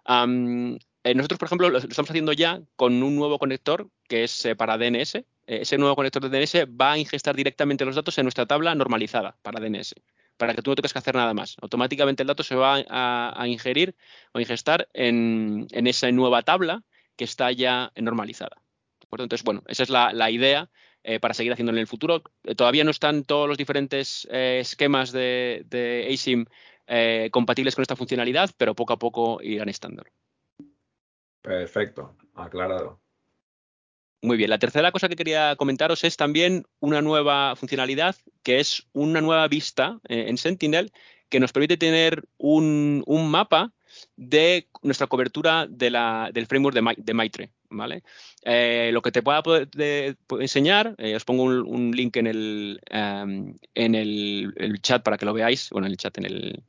nosotros, 0.06 1.40
por 1.40 1.46
ejemplo, 1.46 1.70
lo, 1.70 1.78
estamos 1.78 2.10
haciendo 2.10 2.34
ya 2.34 2.62
con 2.76 3.02
un 3.04 3.16
nuevo 3.16 3.40
conector 3.40 3.90
que 4.10 4.26
es 4.26 4.50
para 4.58 4.78
DNS, 4.78 5.24
ese 5.48 5.78
nuevo 5.78 5.96
conector 5.96 6.30
de 6.30 6.40
DNS 6.40 6.68
va 6.80 6.94
a 6.94 6.98
ingestar 6.98 7.36
directamente 7.36 7.86
los 7.86 7.96
datos 7.96 8.18
en 8.18 8.26
nuestra 8.26 8.46
tabla 8.46 8.76
normalizada 8.76 9.38
para 9.42 9.60
DNS, 9.60 9.96
para 10.36 10.54
que 10.54 10.62
tú 10.62 10.72
no 10.72 10.76
tengas 10.76 10.94
que 10.94 11.00
hacer 11.00 11.16
nada 11.16 11.34
más. 11.34 11.56
Automáticamente 11.62 12.24
el 12.24 12.28
dato 12.28 12.44
se 12.44 12.56
va 12.56 12.84
a, 12.90 13.48
ingerir 13.48 13.96
o 14.34 14.40
ingestar 14.40 14.90
en, 14.94 15.68
esa 15.72 16.12
nueva 16.12 16.44
tabla 16.44 16.84
que 17.16 17.24
está 17.24 17.52
ya 17.52 17.92
normalizada. 17.96 18.62
Entonces, 19.10 19.44
bueno, 19.44 19.64
esa 19.68 19.84
es 19.84 19.90
la, 19.90 20.30
idea 20.30 20.70
eh, 21.04 21.20
para 21.22 21.34
seguir 21.34 21.54
haciéndolo 21.54 21.78
en 21.78 21.82
el 21.82 21.88
futuro. 21.88 22.24
Eh, 22.44 22.54
todavía 22.54 22.84
no 22.84 22.92
están 22.92 23.24
todos 23.24 23.48
los 23.48 23.58
diferentes 23.58 24.28
esquemas 24.30 25.14
de, 25.14 25.64
de 25.66 26.10
ASIM 26.14 26.46
compatibles 27.32 27.76
con 27.76 27.82
esta 27.82 27.96
funcionalidad, 27.96 28.50
pero 28.58 28.76
poco 28.76 28.94
a 28.94 29.00
poco 29.00 29.42
irán 29.42 29.70
estando. 29.70 30.04
Perfecto, 31.42 32.18
aclarado. 32.36 33.00
Muy 34.28 34.36
bien, 34.36 34.50
la 34.50 34.60
tercera 34.60 34.92
cosa 34.92 35.08
que 35.08 35.16
quería 35.16 35.56
comentaros 35.56 36.04
es 36.04 36.18
también 36.18 36.66
una 36.81 37.02
nueva 37.02 37.56
funcionalidad 37.56 38.18
que 38.44 38.60
es 38.60 38.86
una 38.92 39.22
nueva 39.22 39.48
vista 39.48 40.02
eh, 40.10 40.26
en 40.28 40.38
Sentinel 40.38 40.92
que 41.30 41.40
nos 41.40 41.54
permite 41.54 41.78
tener 41.78 42.26
un, 42.38 43.06
mapa 43.07 43.72
de 44.18 44.68
nuestra 44.81 45.07
cobertura 45.07 45.66
del 45.69 46.46
framework 46.46 46.76
de, 46.98 47.14
Maitre. 47.14 47.52
¿vale? 47.69 48.04
Eh, 48.44 48.90
lo 48.92 49.02
que 49.02 49.14
te 49.14 49.24
pueda 49.24 49.42
poder 49.42 49.69
enseñar, 50.42 50.94
eh, 50.98 51.16
os 51.16 51.24
pongo 51.24 51.44
un, 51.44 51.92
link 51.96 52.18
en, 52.18 52.28
el, 52.28 52.81
em, 52.90 53.56
en 53.76 53.96
el, 53.96 54.54
chat 54.81 55.04
para 55.04 55.18
que 55.18 55.26
lo 55.26 55.34
veáis, 55.34 55.69
bueno, 55.69 55.88
en 55.88 55.92
el 55.92 55.98
chat, 55.98 56.18
en 56.18 56.26
el, 56.26 56.64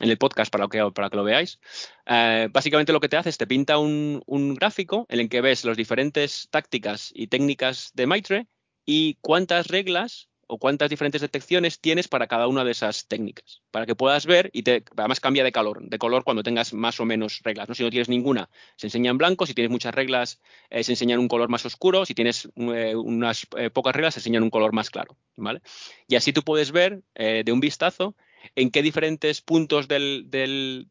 en 0.00 0.10
el 0.10 0.18
podcast 0.18 0.50
para 0.50 0.68
que, 0.68 0.78
que 0.78 1.16
lo 1.16 1.24
veáis. 1.24 1.60
Eh, 2.06 2.48
básicamente 2.50 2.92
lo 2.92 3.00
que 3.00 3.08
te 3.08 3.16
hace 3.16 3.30
es 3.30 3.38
te 3.38 3.46
pinta 3.46 3.78
un, 3.78 4.22
gráfico 4.54 5.06
en 5.08 5.20
el 5.20 5.28
que 5.28 5.40
ves 5.40 5.64
las 5.64 5.76
diferentes 5.76 6.48
tácticas 6.50 7.12
y 7.14 7.28
técnicas 7.28 7.92
de 7.94 8.06
Maitre 8.06 8.46
y 8.84 9.18
cuántas 9.20 9.68
reglas 9.68 10.28
o 10.46 10.58
cuántas 10.58 10.90
diferentes 10.90 11.22
detecciones 11.22 11.80
tienes 11.80 12.06
para 12.06 12.26
cada 12.26 12.48
una 12.48 12.64
de 12.64 12.72
esas 12.72 13.08
técnicas, 13.08 13.62
para 13.70 13.86
que 13.86 13.94
puedas 13.94 14.26
ver 14.26 14.50
y 14.52 14.62
te, 14.62 14.84
además 14.94 15.18
cambia 15.18 15.42
de 15.42 15.52
color, 15.52 15.80
de 15.82 15.98
color 15.98 16.22
cuando 16.22 16.42
tengas 16.42 16.74
más 16.74 17.00
o 17.00 17.06
menos 17.06 17.40
reglas. 17.42 17.66
¿no? 17.66 17.74
Si 17.74 17.82
no 17.82 17.88
tienes 17.88 18.10
ninguna, 18.10 18.50
se 18.76 18.88
enseña 18.88 19.10
en 19.10 19.16
blanco, 19.16 19.46
si 19.46 19.54
tienes 19.54 19.70
muchas 19.70 19.94
reglas, 19.94 20.42
eh, 20.68 20.84
se 20.84 20.92
enseña 20.92 21.14
en 21.14 21.20
un 21.20 21.28
color 21.28 21.48
más 21.48 21.64
oscuro, 21.64 22.04
si 22.04 22.14
tienes 22.14 22.50
eh, 22.56 22.94
unas 22.94 23.46
pocas 23.72 23.94
reglas, 23.94 24.14
se 24.14 24.20
enseña 24.20 24.36
en 24.36 24.42
un 24.42 24.50
color 24.50 24.74
más 24.74 24.90
claro. 24.90 25.16
¿vale? 25.34 25.62
Y 26.08 26.16
así 26.16 26.34
tú 26.34 26.42
puedes 26.42 26.72
ver 26.72 27.02
de 27.14 27.50
un 27.50 27.60
vistazo 27.60 28.14
en 28.56 28.70
qué 28.70 28.82
diferentes 28.82 29.40
puntos 29.40 29.88
del, 29.88 30.26
del, 30.30 30.86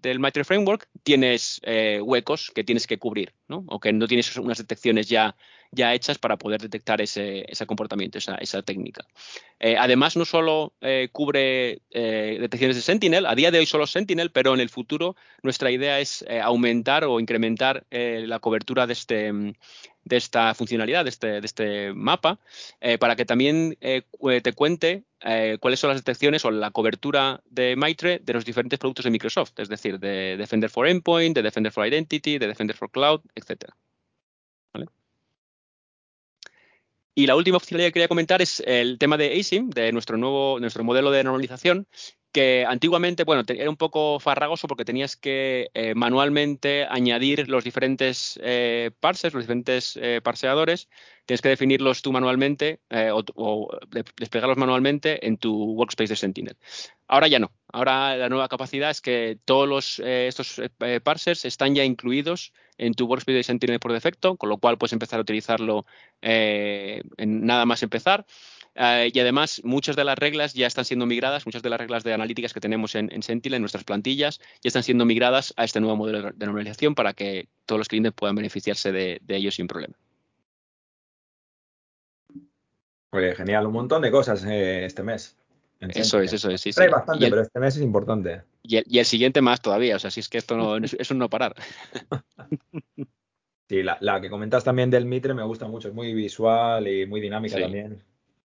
Framework 0.46 0.88
tienes 1.04 1.60
eh, 1.64 2.00
huecos 2.02 2.52
que 2.54 2.64
tienes 2.64 2.88
que 2.88 2.98
cubrir, 2.98 3.34
¿no? 3.48 3.64
O 3.68 3.80
que 3.80 3.94
no 3.94 4.08
tienes 4.08 4.36
unas 4.38 4.58
detecciones 4.58 5.08
ya, 5.08 5.36
ya 5.72 5.94
hechas 5.94 6.18
para 6.18 6.38
poder 6.38 6.62
detectar 6.62 7.02
ese, 7.02 7.46
comportamiento, 7.66 8.18
esa, 8.18 8.62
técnica. 8.62 9.06
Eh, 9.60 9.76
además, 9.78 10.18
no 10.18 10.26
solo 10.26 10.74
eh, 10.82 11.10
cubre 11.12 11.82
detecciones 11.92 12.76
de 12.76 12.82
Sentinel, 12.82 13.26
a 13.26 13.36
día 13.36 13.52
de 13.52 13.60
hoy 13.60 13.66
solo 13.66 13.88
Sentinel, 13.88 14.32
pero 14.32 14.54
en 14.54 14.60
el 14.60 14.70
futuro 14.70 15.16
nuestra 15.42 15.72
idea 15.72 16.00
es 16.00 16.26
aumentar 16.42 17.04
o 17.06 17.20
incrementar 17.20 17.86
la 17.90 18.40
cobertura 18.40 18.88
de 18.88 18.94
este, 18.94 19.32
de 20.06 20.18
esta 20.18 20.54
funcionalidad, 20.54 21.04
de 21.04 21.10
este, 21.10 21.42
de 21.42 21.46
este 21.46 21.94
mapa, 21.94 22.40
eh, 22.82 22.98
para 22.98 23.16
que 23.16 23.26
también 23.26 23.78
eh, 23.82 24.04
te 24.42 24.54
cuente 24.54 25.04
cuáles 25.62 25.80
son 25.80 25.90
las 25.90 26.00
detecciones 26.04 26.44
o 26.44 26.52
la 26.52 26.72
cobertura 26.72 27.42
de 27.50 27.78
Maitre 27.78 28.20
de 28.22 28.34
los 28.34 28.44
diferentes 28.44 28.78
productos 28.78 29.06
de 29.06 29.12
Microsoft, 29.12 29.54
es 29.58 29.70
decir, 29.70 29.98
de 29.98 30.36
Defender 30.36 30.70
for 30.70 30.86
Endpoint, 30.86 31.34
de 31.34 31.42
Defender 31.42 31.72
for 31.72 31.88
Identity, 31.88 32.38
de 32.40 32.48
Defender 32.48 32.76
for 32.76 32.92
Cloud, 32.92 33.22
etc. 33.34 33.72
Y 37.16 37.28
la 37.28 37.36
última 37.36 37.60
funcionalidad 37.60 37.90
que 37.90 37.94
quería 37.94 38.08
comentar 38.08 38.42
es 38.42 38.62
el 38.66 38.98
tema 38.98 39.18
de 39.18 39.40
ASIM, 39.40 39.70
de 39.70 39.92
nuestro 39.92 40.18
nuevo 40.18 40.60
nuestro 40.60 40.84
modelo 40.84 41.12
de 41.12 41.24
normalización, 41.24 41.88
que 42.34 42.66
antiguamente, 42.68 43.24
bueno, 43.24 43.44
era 43.48 43.70
un 43.70 43.78
poco 43.78 44.20
farragoso 44.20 44.68
porque 44.68 44.84
tenías 44.84 45.16
que 45.16 45.70
eh, 45.76 45.94
manualmente 45.94 46.86
añadir 46.90 47.48
los 47.48 47.64
diferentes 47.64 48.40
eh, 48.44 48.90
parsers, 49.00 49.36
los 49.36 49.44
diferentes 49.44 49.98
eh, 50.02 50.20
parseadores, 50.22 50.90
tienes 51.28 51.42
que 51.42 51.50
definirlos 51.50 52.02
tú 52.02 52.12
manualmente 52.12 52.82
o, 53.36 53.70
desplegarlos 54.18 54.58
manualmente 54.58 55.26
en 55.26 55.38
tu 55.38 55.74
workspace 55.76 56.10
de 56.10 56.16
Sentinel. 56.16 56.58
Ahora 57.08 57.28
ya 57.28 57.38
no. 57.38 57.52
Ahora 57.72 58.18
la 58.18 58.30
nueva 58.30 58.50
capacidad 58.50 58.90
es 58.90 59.00
que 59.00 59.38
todos 59.46 59.70
los, 59.70 60.00
estos 60.00 60.60
parsers 61.04 61.46
están 61.46 61.76
ya 61.76 61.86
incluidos 61.86 62.52
en 62.78 62.94
tu 62.94 63.06
workspace 63.06 63.38
de 63.38 63.44
Sentinel 63.44 63.80
por 63.80 63.94
defecto, 63.94 64.36
con 64.36 64.50
lo 64.50 64.58
cual 64.58 64.78
puedes 64.78 64.94
empezar 64.94 65.20
a 65.20 65.22
utilizarlo 65.22 65.86
en 66.20 67.46
nada 67.46 67.66
más 67.66 67.84
empezar. 67.84 68.26
Eh, 68.76 69.12
y 69.14 69.20
además, 69.20 69.62
muchas 69.64 69.96
de 69.96 70.04
las 70.04 70.18
reglas 70.18 70.54
ya 70.54 70.66
están 70.66 70.86
siendo 70.86 71.06
migradas, 71.06 71.46
muchas 71.46 71.62
de 71.62 71.70
las 71.70 71.80
reglas 71.80 72.04
de 72.04 72.14
analíticas 72.14 72.54
que 72.54 72.60
tenemos 72.60 72.96
en, 72.96 73.22
Sentinel, 73.22 73.58
en 73.58 73.62
nuestras 73.62 73.84
plantillas, 73.84 74.40
ya 74.40 74.68
están 74.68 74.84
siendo 74.84 75.06
migradas 75.06 75.54
a 75.58 75.64
este 75.64 75.80
nuevo 75.80 75.96
modelo 75.96 76.32
de 76.32 76.46
normalización 76.46 76.96
para 76.96 77.14
que 77.14 77.48
todos 77.66 77.80
los 77.80 77.88
clientes 77.88 78.14
puedan 78.14 78.36
beneficiarse 78.36 78.92
de, 78.92 79.22
ellos 79.28 79.56
sin 79.56 79.68
problema. 79.68 79.96
Oye, 83.12 83.36
genial, 83.36 83.68
un 83.68 83.74
montón 83.74 84.02
de 84.02 84.10
cosas 84.10 84.44
eh, 84.46 84.86
este 84.86 85.04
mes. 85.04 85.38
Eso 85.80 86.22
es, 86.22 86.34
eso 86.34 86.50
es, 86.50 86.62
sí. 86.62 86.72
Hay 86.78 86.90
bastante, 86.90 87.30
pero 87.30 87.42
este 87.42 87.60
mes 87.60 87.76
es 87.76 87.84
importante. 87.84 88.42
Y 88.64 88.98
el, 88.98 89.06
siguiente 89.06 89.42
más 89.42 89.62
todavía, 89.62 89.98
o 89.98 90.00
sea, 90.00 90.10
si 90.10 90.22
es 90.22 90.30
que 90.30 90.38
esto 90.38 90.56
no 90.56 90.78
es 91.00 91.12
un 91.12 91.20
no 91.20 91.30
parar. 91.30 91.54
sí, 93.70 93.84
la, 93.84 94.22
que 94.22 94.30
comentas 94.30 94.64
también 94.64 94.90
del 94.90 95.06
Mitre 95.06 95.34
me 95.34 95.44
gusta 95.44 95.68
mucho, 95.68 95.90
es 95.90 95.94
muy 95.94 96.14
visual 96.14 96.88
y 96.88 97.06
muy 97.06 97.22
dinámica 97.22 97.60
también. 97.60 98.02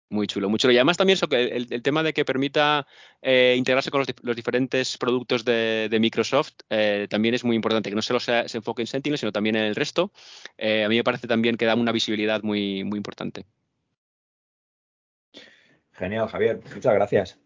Muy 0.09 0.25
chulo, 0.25 0.49
muy 0.49 0.57
chulo. 0.57 0.73
Y 0.73 0.77
además 0.77 0.95
también 0.95 1.15
eso, 1.15 1.27
que 1.27 1.47
el, 1.47 1.81
tema 1.81 2.01
de 2.01 2.13
que 2.13 2.23
permita 2.23 2.87
eh, 3.21 3.55
integrarse 3.57 3.91
con 3.91 4.03
los, 4.21 4.35
diferentes 4.35 4.97
productos 4.97 5.43
de, 5.43 5.95
Microsoft 5.99 6.53
eh, 6.69 7.07
también 7.09 7.35
es 7.35 7.43
muy 7.43 7.57
importante, 7.57 7.89
que 7.89 7.95
no 7.95 8.01
solo 8.01 8.19
se, 8.21 8.47
se, 8.47 8.57
enfoque 8.57 8.83
en 8.83 8.87
Sentinel, 8.87 9.17
sino 9.17 9.33
también 9.33 9.57
en 9.57 9.63
el 9.63 9.75
resto. 9.75 10.11
Eh, 10.57 10.85
a 10.85 10.89
mí 10.89 10.95
me 10.95 11.03
parece 11.03 11.27
también 11.27 11.57
que 11.57 11.65
da 11.65 11.75
una 11.75 11.91
visibilidad 11.91 12.41
muy, 12.41 12.85
muy 12.85 12.97
importante. 12.97 13.45
Genial, 15.91 16.29
Javier. 16.29 16.61
Muchas 16.73 16.93
gracias. 16.93 17.39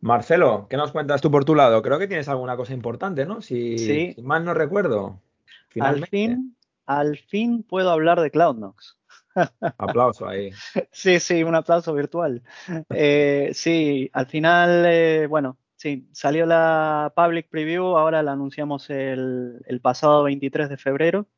Marcelo, 0.00 0.66
¿qué 0.68 0.76
nos 0.76 0.92
cuentas 0.92 1.20
tú 1.22 1.30
por 1.30 1.44
tu 1.44 1.54
lado? 1.54 1.82
Creo 1.82 1.98
que 1.98 2.08
tienes 2.08 2.28
alguna 2.28 2.56
cosa 2.56 2.72
importante, 2.72 3.24
¿no? 3.26 3.40
Si, 3.40 3.78
sí. 3.78 4.16
mal 4.22 4.44
no 4.44 4.54
recuerdo. 4.54 5.20
Al 5.80 6.06
fin, 6.06 6.56
al 6.86 7.16
fin 7.16 7.62
puedo 7.62 7.90
hablar 7.90 8.20
de 8.20 8.30
CloudNox. 8.30 8.98
Aplauso 9.78 10.26
ahí. 10.26 10.50
Sí, 10.92 11.20
sí, 11.20 11.42
un 11.42 11.54
aplauso 11.54 11.94
virtual. 11.94 12.42
Eh, 12.90 13.50
sí, 13.54 14.10
al 14.12 14.26
final, 14.26 14.84
eh, 14.86 15.26
bueno, 15.26 15.58
sí, 15.76 16.08
salió 16.12 16.46
la 16.46 17.12
public 17.14 17.48
preview, 17.48 17.96
ahora 17.96 18.22
la 18.22 18.32
anunciamos 18.32 18.90
el, 18.90 19.80
pasado 19.82 20.24
23 20.24 20.68
de 20.68 20.76
febrero. 20.76 21.28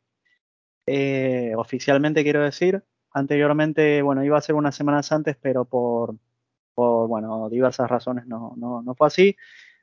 Eh, 0.86 1.54
oficialmente 1.56 2.22
quiero 2.22 2.42
decir, 2.42 2.84
anteriormente, 3.10 4.02
bueno, 4.02 4.24
iba 4.24 4.36
a 4.36 4.42
ser 4.42 4.54
unas 4.54 4.74
semanas 4.74 5.12
antes, 5.12 5.36
pero 5.40 5.64
por, 5.64 6.16
por 6.74 7.08
bueno, 7.08 7.48
diversas 7.48 7.88
razones 7.88 8.26
no, 8.26 8.54
no, 8.56 8.82
no 8.82 8.94
fue 8.94 9.06
así. 9.06 9.36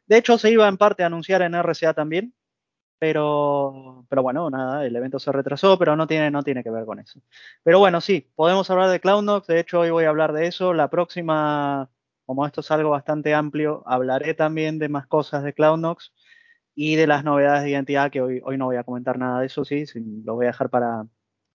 De 0.06 0.18
hecho, 0.18 0.38
se 0.38 0.52
iba 0.52 0.68
en 0.68 0.78
parte 0.78 1.04
a 1.04 1.08
anunciar 1.08 1.42
en 1.42 1.56
RCA 1.56 1.94
también, 1.94 2.34
pero, 3.02 4.06
pero 4.10 4.22
bueno, 4.22 4.48
nada, 4.52 4.86
el 4.86 4.96
evento 4.96 5.18
se 5.18 5.32
retrasó, 5.32 5.76
pero 5.80 5.96
no 5.96 6.06
tiene, 6.06 6.30
no 6.30 6.44
tiene 6.44 6.64
que 6.64 6.70
ver 6.70 6.86
con 6.86 7.00
eso. 7.00 7.20
Pero 7.64 7.80
bueno, 7.80 8.00
sí, 8.00 8.30
podemos 8.36 8.70
hablar 8.70 8.92
de 8.92 9.00
CloudNox, 9.00 9.48
de 9.48 9.60
hecho 9.60 9.80
hoy 9.80 9.90
voy 9.90 10.04
a 10.04 10.10
hablar 10.10 10.34
de 10.34 10.46
eso. 10.46 10.72
La 10.72 10.88
próxima, 10.88 11.90
como 12.28 12.46
esto 12.46 12.62
es 12.62 12.70
algo 12.70 12.92
bastante 12.92 13.34
amplio, 13.34 13.82
hablaré 13.88 14.36
también 14.36 14.78
de 14.78 14.88
más 14.88 15.08
cosas 15.08 15.44
de 15.44 15.52
CloudNox 15.52 16.14
y 16.76 16.96
de 16.96 17.08
las 17.08 17.24
novedades 17.24 17.64
de 17.64 17.72
identidad, 17.72 18.12
que 18.12 18.22
hoy, 18.22 18.40
hoy 18.46 18.60
no 18.60 18.66
voy 18.66 18.76
a 18.76 18.84
comentar 18.84 19.18
nada 19.18 19.40
de 19.40 19.48
eso, 19.48 19.66
sí, 19.66 19.84
lo 20.24 20.36
voy 20.36 20.46
a 20.46 20.50
dejar 20.50 20.70
para, 20.70 21.08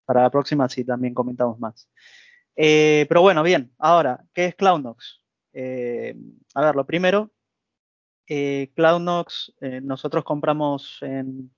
para 0.04 0.22
la 0.22 0.30
próxima, 0.30 0.64
así 0.64 0.84
también 0.84 1.14
comentamos 1.14 1.60
más. 1.60 1.88
Eh, 2.56 3.06
pero 3.08 3.22
bueno, 3.22 3.44
bien, 3.44 3.72
ahora, 3.78 4.24
¿qué 4.34 4.46
es 4.46 4.56
CloudNox? 4.56 5.22
Eh, 5.52 6.16
a 6.54 6.60
ver, 6.60 6.74
lo 6.74 6.84
primero, 6.86 7.30
eh, 8.28 8.72
CloudNox, 8.74 9.54
eh, 9.60 9.80
nosotros 9.80 10.24
compramos 10.24 10.98
en 11.02 11.54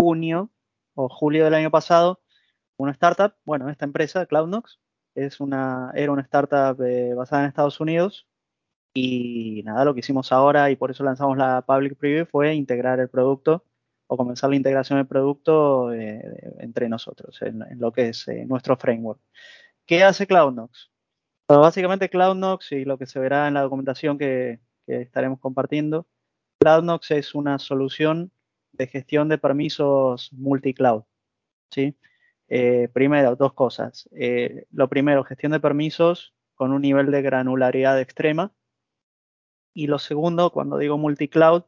junio 0.00 0.50
o 0.94 1.08
julio 1.08 1.44
del 1.44 1.54
año 1.54 1.70
pasado 1.70 2.22
una 2.76 2.92
startup, 2.92 3.34
bueno, 3.44 3.68
esta 3.70 3.84
empresa, 3.84 4.26
CloudNox, 4.26 4.80
es 5.14 5.40
una, 5.40 5.92
era 5.94 6.12
una 6.12 6.22
startup 6.22 6.82
eh, 6.82 7.14
basada 7.14 7.42
en 7.42 7.48
Estados 7.48 7.80
Unidos 7.80 8.26
y 8.94 9.62
nada, 9.64 9.84
lo 9.84 9.94
que 9.94 10.00
hicimos 10.00 10.32
ahora 10.32 10.70
y 10.70 10.76
por 10.76 10.90
eso 10.90 11.04
lanzamos 11.04 11.36
la 11.36 11.62
Public 11.62 11.96
Preview 11.96 12.26
fue 12.26 12.54
integrar 12.54 13.00
el 13.00 13.08
producto 13.08 13.64
o 14.06 14.16
comenzar 14.16 14.50
la 14.50 14.56
integración 14.56 14.98
del 14.98 15.06
producto 15.06 15.92
entre 15.92 16.88
nosotros, 16.88 17.40
en, 17.42 17.64
lo 17.78 17.92
que 17.92 18.08
es 18.10 18.26
nuestro 18.46 18.76
framework. 18.76 19.20
¿Qué 19.86 20.04
hace 20.04 20.26
CloudNox? 20.26 20.90
básicamente 21.48 22.08
CloudNox 22.08 22.72
y 22.72 22.84
lo 22.84 22.98
que 22.98 23.06
se 23.06 23.18
verá 23.18 23.48
en 23.48 23.54
la 23.54 23.62
documentación 23.62 24.18
que, 24.18 24.60
que 24.86 25.02
estaremos 25.02 25.40
compartiendo. 25.40 26.06
CloudNox 26.58 27.10
es 27.10 27.34
una 27.34 27.58
solución 27.58 28.32
de 28.72 28.86
gestión 28.86 29.28
de 29.28 29.38
permisos 29.38 30.32
multicloud. 30.32 31.04
¿sí? 31.70 31.96
Eh, 32.48 32.88
primero, 32.92 33.36
dos 33.36 33.52
cosas. 33.54 34.08
Eh, 34.12 34.66
lo 34.70 34.88
primero, 34.88 35.24
gestión 35.24 35.52
de 35.52 35.60
permisos 35.60 36.34
con 36.54 36.72
un 36.72 36.82
nivel 36.82 37.10
de 37.10 37.22
granularidad 37.22 38.00
extrema. 38.00 38.52
Y 39.72 39.88
lo 39.88 39.98
segundo, 39.98 40.50
cuando 40.50 40.78
digo 40.78 40.98
multicloud, 40.98 41.64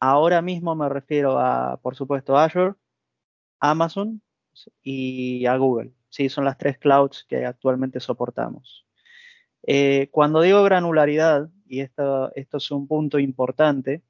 ahora 0.00 0.42
mismo 0.42 0.74
me 0.74 0.88
refiero 0.88 1.38
a, 1.38 1.78
por 1.82 1.96
supuesto, 1.96 2.38
Azure, 2.38 2.74
Amazon 3.60 4.22
y 4.82 5.46
a 5.46 5.56
Google. 5.56 5.92
Sí, 6.08 6.28
son 6.28 6.44
las 6.44 6.56
tres 6.56 6.78
clouds 6.78 7.24
que 7.28 7.44
actualmente 7.44 8.00
soportamos. 8.00 8.86
Eh, 9.66 10.08
cuando 10.12 10.40
digo 10.40 10.62
granularidad, 10.62 11.50
y 11.68 11.80
esto, 11.80 12.32
es 12.34 12.70
un 12.70 12.86
punto 12.86 13.18
importante, 13.18 14.02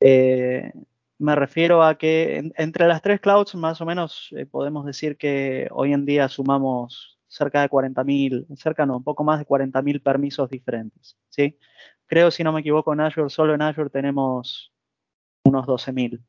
eh, 0.00 0.72
me 1.18 1.34
refiero 1.34 1.82
a 1.82 1.98
que 1.98 2.52
entre 2.56 2.86
las 2.86 3.02
tres 3.02 3.20
clouds 3.20 3.54
más 3.56 3.80
o 3.80 3.86
menos 3.86 4.28
eh, 4.36 4.46
podemos 4.46 4.86
decir 4.86 5.16
que 5.16 5.68
hoy 5.72 5.92
en 5.92 6.06
día 6.06 6.28
sumamos 6.28 7.18
cerca 7.26 7.60
de 7.60 7.68
40.000, 7.68 8.46
cerca 8.56 8.86
no, 8.86 8.96
un 8.98 9.04
poco 9.04 9.24
más 9.24 9.38
de 9.40 9.46
40.000 9.46 10.02
permisos 10.02 10.48
diferentes. 10.48 11.16
¿sí? 11.28 11.58
Creo, 12.06 12.30
si 12.30 12.44
no 12.44 12.52
me 12.52 12.60
equivoco, 12.60 12.92
en 12.92 13.00
Azure, 13.00 13.30
solo 13.30 13.54
en 13.54 13.62
Azure 13.62 13.90
tenemos 13.90 14.72
unos 15.44 15.66
12.000. 15.66 16.20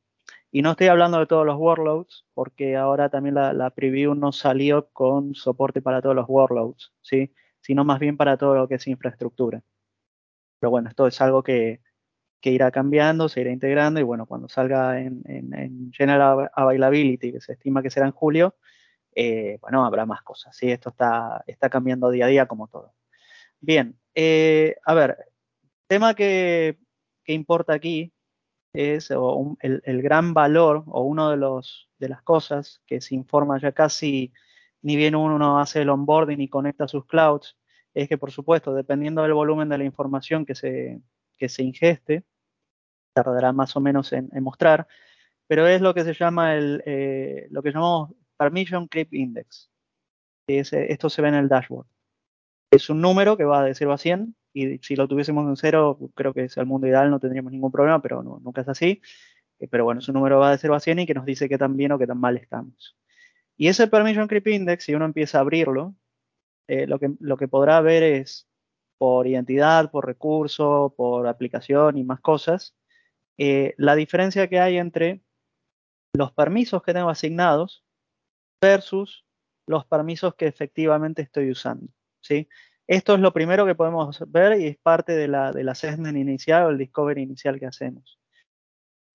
Y 0.51 0.62
no 0.63 0.72
estoy 0.72 0.88
hablando 0.88 1.19
de 1.19 1.27
todos 1.27 1.46
los 1.46 1.58
workloads, 1.58 2.25
porque 2.34 2.75
ahora 2.75 3.10
también 3.10 3.36
la, 3.36 3.53
la, 3.53 3.69
preview 3.69 4.15
no 4.15 4.31
salió 4.31 4.89
con 4.91 5.36
soporte 5.36 5.81
para 5.81 6.01
todos 6.01 6.15
los 6.15 6.27
workloads, 6.27 6.91
¿sí? 7.01 7.31
sino 7.62 7.86
más 7.86 8.00
bien 8.00 8.17
para 8.17 8.38
todo 8.38 8.55
lo 8.55 8.67
que 8.67 8.75
es 8.75 8.88
infraestructura. 8.88 9.62
Pero 10.60 10.72
bueno, 10.72 10.89
esto 10.89 11.08
es 11.08 11.20
algo 11.22 11.44
que, 11.44 11.82
irá 12.44 12.72
cambiando, 12.72 13.30
se 13.30 13.42
irá 13.42 13.51
integrando 13.51 14.00
y 14.00 14.04
bueno, 14.04 14.25
cuando 14.25 14.50
salga 14.50 15.00
en, 15.00 15.92
General 15.94 16.50
Availability, 16.54 17.32
que 17.34 17.42
se 17.42 17.54
estima 17.54 17.84
que 17.84 17.89
será 17.89 18.06
en 18.08 18.12
julio, 18.13 18.56
eh, 19.16 19.58
bueno, 19.62 19.86
habrá 19.86 20.06
más 20.06 20.22
cosas. 20.24 20.56
¿sí? 20.56 20.72
Esto 20.72 20.89
está, 20.89 21.44
está 21.48 21.70
cambiando 21.70 22.10
día 22.10 22.25
a 22.25 22.30
día 22.30 22.46
como 22.48 22.68
todo. 22.68 22.94
Bien, 23.60 24.00
eh, 24.16 24.78
a 24.86 24.94
ver, 24.94 25.18
tema 25.88 26.13
que, 26.13 26.78
importa 27.25 27.74
aquí 27.74 28.13
es 28.74 29.12
el, 29.12 29.82
el, 29.84 30.01
gran 30.01 30.34
valor 30.34 30.84
o 30.88 31.04
uno 31.04 31.30
de, 31.30 31.38
los, 31.38 31.89
de 32.00 32.10
las 32.10 32.24
cosas 32.24 32.82
que 32.88 33.01
se 33.01 33.16
informa 33.16 33.60
ya 33.60 33.72
casi 33.72 34.34
ni 34.82 34.96
bien 34.96 35.16
uno 35.16 35.60
hace 35.60 35.82
el 35.82 35.89
onboarding 35.89 36.42
y 36.42 36.48
conecta 36.48 36.88
sus 36.88 37.06
clouds, 37.06 37.58
es 37.93 38.08
que, 38.08 38.17
por 38.17 38.31
supuesto, 38.31 38.74
dependiendo 38.74 39.22
del 39.24 39.34
volumen 39.34 39.69
de 39.69 39.77
la 39.77 39.84
información 39.84 40.46
que 40.46 40.55
se, 40.55 41.01
que 41.38 41.50
se 41.50 41.63
ingeste, 41.63 42.24
tardará 43.13 43.51
más 43.53 43.75
o 43.75 43.81
menos 43.81 44.13
en, 44.13 44.29
mostrar, 44.41 44.88
pero 45.48 45.67
es 45.67 45.81
lo 45.81 45.93
que 45.93 46.03
se 46.03 46.13
llama 46.13 46.55
el, 46.55 46.84
eh, 46.86 47.48
lo 47.51 47.63
que 47.63 47.72
llamamos 47.72 48.12
Permission 48.38 48.88
Clip 48.88 49.13
Index. 49.13 49.69
esto 50.48 51.10
se 51.10 51.22
ve 51.22 51.29
en 51.29 51.36
el 51.36 51.50
dashboard. 51.50 51.88
Es 52.72 52.89
un 52.89 53.01
número 53.01 53.36
que 53.36 53.46
va 53.46 53.63
de 53.63 53.74
0 53.74 53.93
a 53.93 53.98
100 53.98 54.36
y 54.53 54.77
si 54.79 54.96
lo 54.96 55.08
tuviésemos 55.08 55.48
en 55.48 55.55
0, 55.58 56.12
creo 56.15 56.34
que 56.34 56.46
es 56.46 56.58
el 56.58 56.65
mundo 56.65 56.88
ideal, 56.88 57.10
no 57.10 57.19
tendríamos 57.19 57.51
ningún 57.51 57.72
problema, 57.72 58.01
pero 58.01 58.22
nunca 58.24 58.62
es 58.62 58.69
así. 58.69 59.01
Eh, 59.60 59.67
pero 59.67 59.84
bueno, 59.86 60.00
es 60.00 60.08
un 60.08 60.15
número 60.15 60.38
que 60.38 60.41
va 60.41 60.51
de 60.51 60.58
0 60.58 60.75
a 60.75 60.79
100 60.79 61.00
y 61.00 61.05
que 61.05 61.13
nos 61.13 61.25
dice 61.25 61.50
qué 61.50 61.58
tan 61.58 61.75
bien 61.77 61.91
o 61.91 62.00
qué 62.00 62.08
tan 62.08 62.19
mal 62.19 62.38
estamos. 62.38 62.96
Y 63.58 63.67
ese 63.67 63.88
Permission 63.88 64.27
Creep 64.27 64.48
Index, 64.48 64.86
si 64.86 64.96
uno 64.96 65.05
empieza 65.05 65.39
a 65.39 65.41
abrirlo, 65.41 65.96
eh, 66.70 66.88
lo, 66.88 67.00
que, 67.00 67.12
lo 67.20 67.36
que 67.36 67.48
podrá 67.48 67.82
ver 67.82 68.04
es 68.04 68.48
por 68.98 69.28
identidad, 69.28 69.90
por 69.92 70.06
recurso, 70.06 70.94
por 70.96 71.28
aplicación 71.28 71.98
y 71.98 72.04
más 72.04 72.20
cosas, 72.22 72.76
eh, 73.38 73.74
la 73.78 73.96
diferencia 73.96 74.48
que 74.48 74.60
hay 74.60 74.78
entre 74.78 75.24
los 76.14 76.32
permisos 76.34 76.84
que 76.84 76.94
tengo 76.94 77.10
asignados 77.10 77.84
versus 78.62 79.26
los 79.66 79.86
permisos 79.86 80.36
que 80.36 80.48
efectivamente 80.48 81.22
estoy 81.22 81.50
usando. 81.50 81.88
¿sí? 82.22 82.50
Esto 82.88 83.16
es 83.16 83.20
lo 83.20 83.34
primero 83.34 83.66
que 83.66 83.76
podemos 83.76 84.20
ver 84.28 84.60
y 84.60 84.68
es 84.68 84.78
parte 84.78 85.14
de 85.14 85.28
la, 85.28 85.52
del 85.52 85.70
assessment 85.70 86.18
inicial 86.18 86.66
o 86.66 86.70
el 86.70 86.78
discovery 86.78 87.22
inicial 87.22 87.60
que 87.60 87.68
hacemos. 87.68 88.20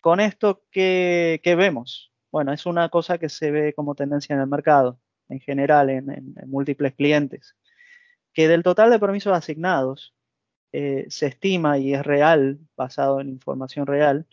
Con 0.01 0.21
esto, 0.21 0.65
¿qué, 0.71 1.41
vemos? 1.57 2.13
Bueno, 2.33 2.53
es 2.53 2.67
una 2.67 2.89
cosa 2.89 3.19
que 3.19 3.29
se 3.29 3.51
ve 3.51 3.75
como 3.75 3.95
tendencia 3.95 4.35
en 4.35 4.41
el 4.41 4.47
mercado, 4.49 5.01
en 5.29 5.41
general, 5.41 5.91
en, 5.91 6.35
múltiples 6.47 6.95
clientes, 6.95 7.57
que 8.33 8.49
del 8.49 8.63
total 8.63 8.91
de 8.91 8.99
permisos 8.99 9.33
asignados, 9.33 10.15
eh, 10.73 11.07
se 11.09 11.27
estima, 11.27 11.79
y 11.79 11.95
es 11.95 12.05
real, 12.05 12.59
basado 12.77 13.21
en 13.21 13.29
información 13.29 13.87
real, 13.87 14.27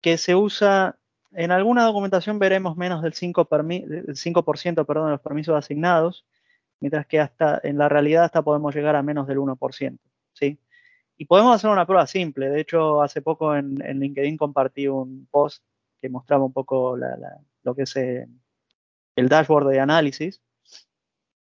que 0.00 0.18
se 0.18 0.34
usa 0.34 0.98
en 1.32 1.50
alguna 1.50 1.84
documentación 1.84 2.38
veremos 2.38 2.76
menos 2.76 3.02
del 3.02 3.12
5%, 3.12 4.14
5 4.14 4.44
perdón, 4.84 5.06
de 5.06 5.10
los 5.12 5.20
permisos 5.20 5.56
asignados, 5.56 6.26
mientras 6.80 7.06
que 7.06 7.20
hasta 7.20 7.60
en 7.62 7.78
la 7.78 7.88
realidad 7.88 8.24
hasta 8.24 8.42
podemos 8.42 8.74
llegar 8.74 8.96
a 8.96 9.02
menos 9.02 9.26
del 9.26 9.38
1%. 9.38 9.98
¿sí? 10.32 10.58
Y 11.16 11.26
podemos 11.26 11.54
hacer 11.54 11.70
una 11.70 11.86
prueba 11.86 12.06
simple. 12.06 12.48
De 12.48 12.60
hecho, 12.60 13.02
hace 13.02 13.22
poco 13.22 13.54
en, 13.54 13.76
LinkedIn 13.76 14.36
compartí 14.36 14.88
un 14.88 15.26
post 15.30 15.64
que 16.00 16.08
mostraba 16.08 16.44
un 16.44 16.52
poco 16.52 16.96
lo 16.96 17.74
que 17.74 17.82
es 17.82 17.96
eh, 17.96 18.28
el 19.18 19.28
dashboard 19.28 19.68
de 19.68 19.80
análisis, 19.80 20.40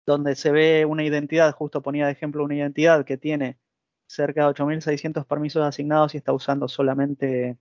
donde 0.07 0.37
se 0.37 0.51
ve 0.51 0.87
una 0.87 1.05
identidad, 1.05 1.53
justo 1.53 1.83
ponía 1.83 2.07
de 2.07 2.13
ejemplo 2.13 2.43
una 2.43 2.55
identidad 2.55 3.05
que 3.05 3.19
tiene 3.19 3.59
cerca 4.07 4.45
de 4.45 4.55
8.600 4.55 5.27
permisos 5.27 5.63
asignados 5.63 6.15
y 6.15 6.17
está 6.17 6.33
usando 6.33 6.67
solamente 6.67 7.59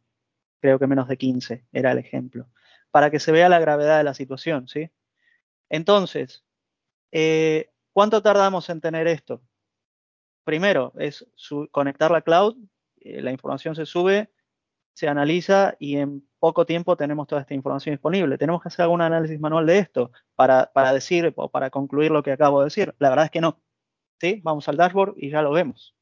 creo 0.62 0.80
que 0.80 0.88
menos 0.88 1.10
de 1.10 1.18
15 1.18 1.66
era 1.74 1.92
el 1.92 1.98
ejemplo, 1.98 2.48
para 2.90 3.12
que 3.12 3.20
se 3.20 3.34
vea 3.34 3.50
la 3.50 3.60
gravedad 3.60 3.98
de 3.98 4.06
la 4.06 4.14
situación, 4.14 4.70
¿sí? 4.70 4.90
Entonces, 5.70 6.46
eh, 7.12 7.70
¿cuánto 7.92 8.22
tardamos 8.22 8.70
en 8.70 8.80
tener 8.80 9.08
esto? 9.08 9.42
Primero, 10.46 10.94
es 10.98 11.28
conectar 11.72 12.12
la 12.12 12.22
cloud, 12.22 12.56
eh, 13.02 13.22
la 13.22 13.34
información 13.34 13.76
se 13.76 13.86
sube, 13.86 14.32
se 14.94 15.10
analiza 15.10 15.76
y 15.80 15.98
en 15.98 16.27
poco 16.40 16.66
tiempo 16.66 16.96
tenemos 16.96 17.28
toda 17.28 17.42
esta 17.42 17.54
información 17.54 17.94
disponible. 17.94 18.38
¿Tenemos 18.38 18.62
que 18.62 18.70
hacer 18.70 18.84
algún 18.84 19.02
análisis 19.02 19.40
manual 19.40 19.66
de 19.66 19.80
esto 19.80 20.12
para, 20.36 20.72
para 20.74 20.94
decir 20.94 21.34
o 21.36 21.50
para 21.50 21.70
concluir 21.70 22.12
lo 22.12 22.24
que 22.24 22.32
acabo 22.32 22.60
de 22.60 22.66
decir? 22.66 22.96
La 23.00 23.10
verdad 23.10 23.26
es 23.26 23.32
que 23.32 23.42
no. 23.42 23.60
¿sí? 24.20 24.42
Vamos 24.44 24.68
al 24.68 24.78
dashboard 24.78 25.16
y 25.18 25.30
ya 25.30 25.42
lo 25.42 25.52
vemos. 25.52 25.96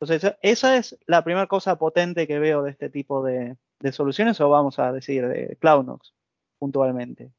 Entonces, 0.00 0.34
esa 0.42 0.76
es 0.76 0.98
la 1.06 1.22
primera 1.24 1.46
cosa 1.46 1.78
potente 1.78 2.26
que 2.26 2.38
veo 2.38 2.62
de 2.62 2.70
este 2.70 2.90
tipo 2.90 3.22
de, 3.24 3.56
de 3.80 3.92
soluciones 3.92 4.40
o 4.40 4.48
vamos 4.48 4.78
a 4.78 4.92
decir 4.92 5.28
de 5.28 5.56
CloudNox 5.60 6.14
puntualmente. 6.58 7.32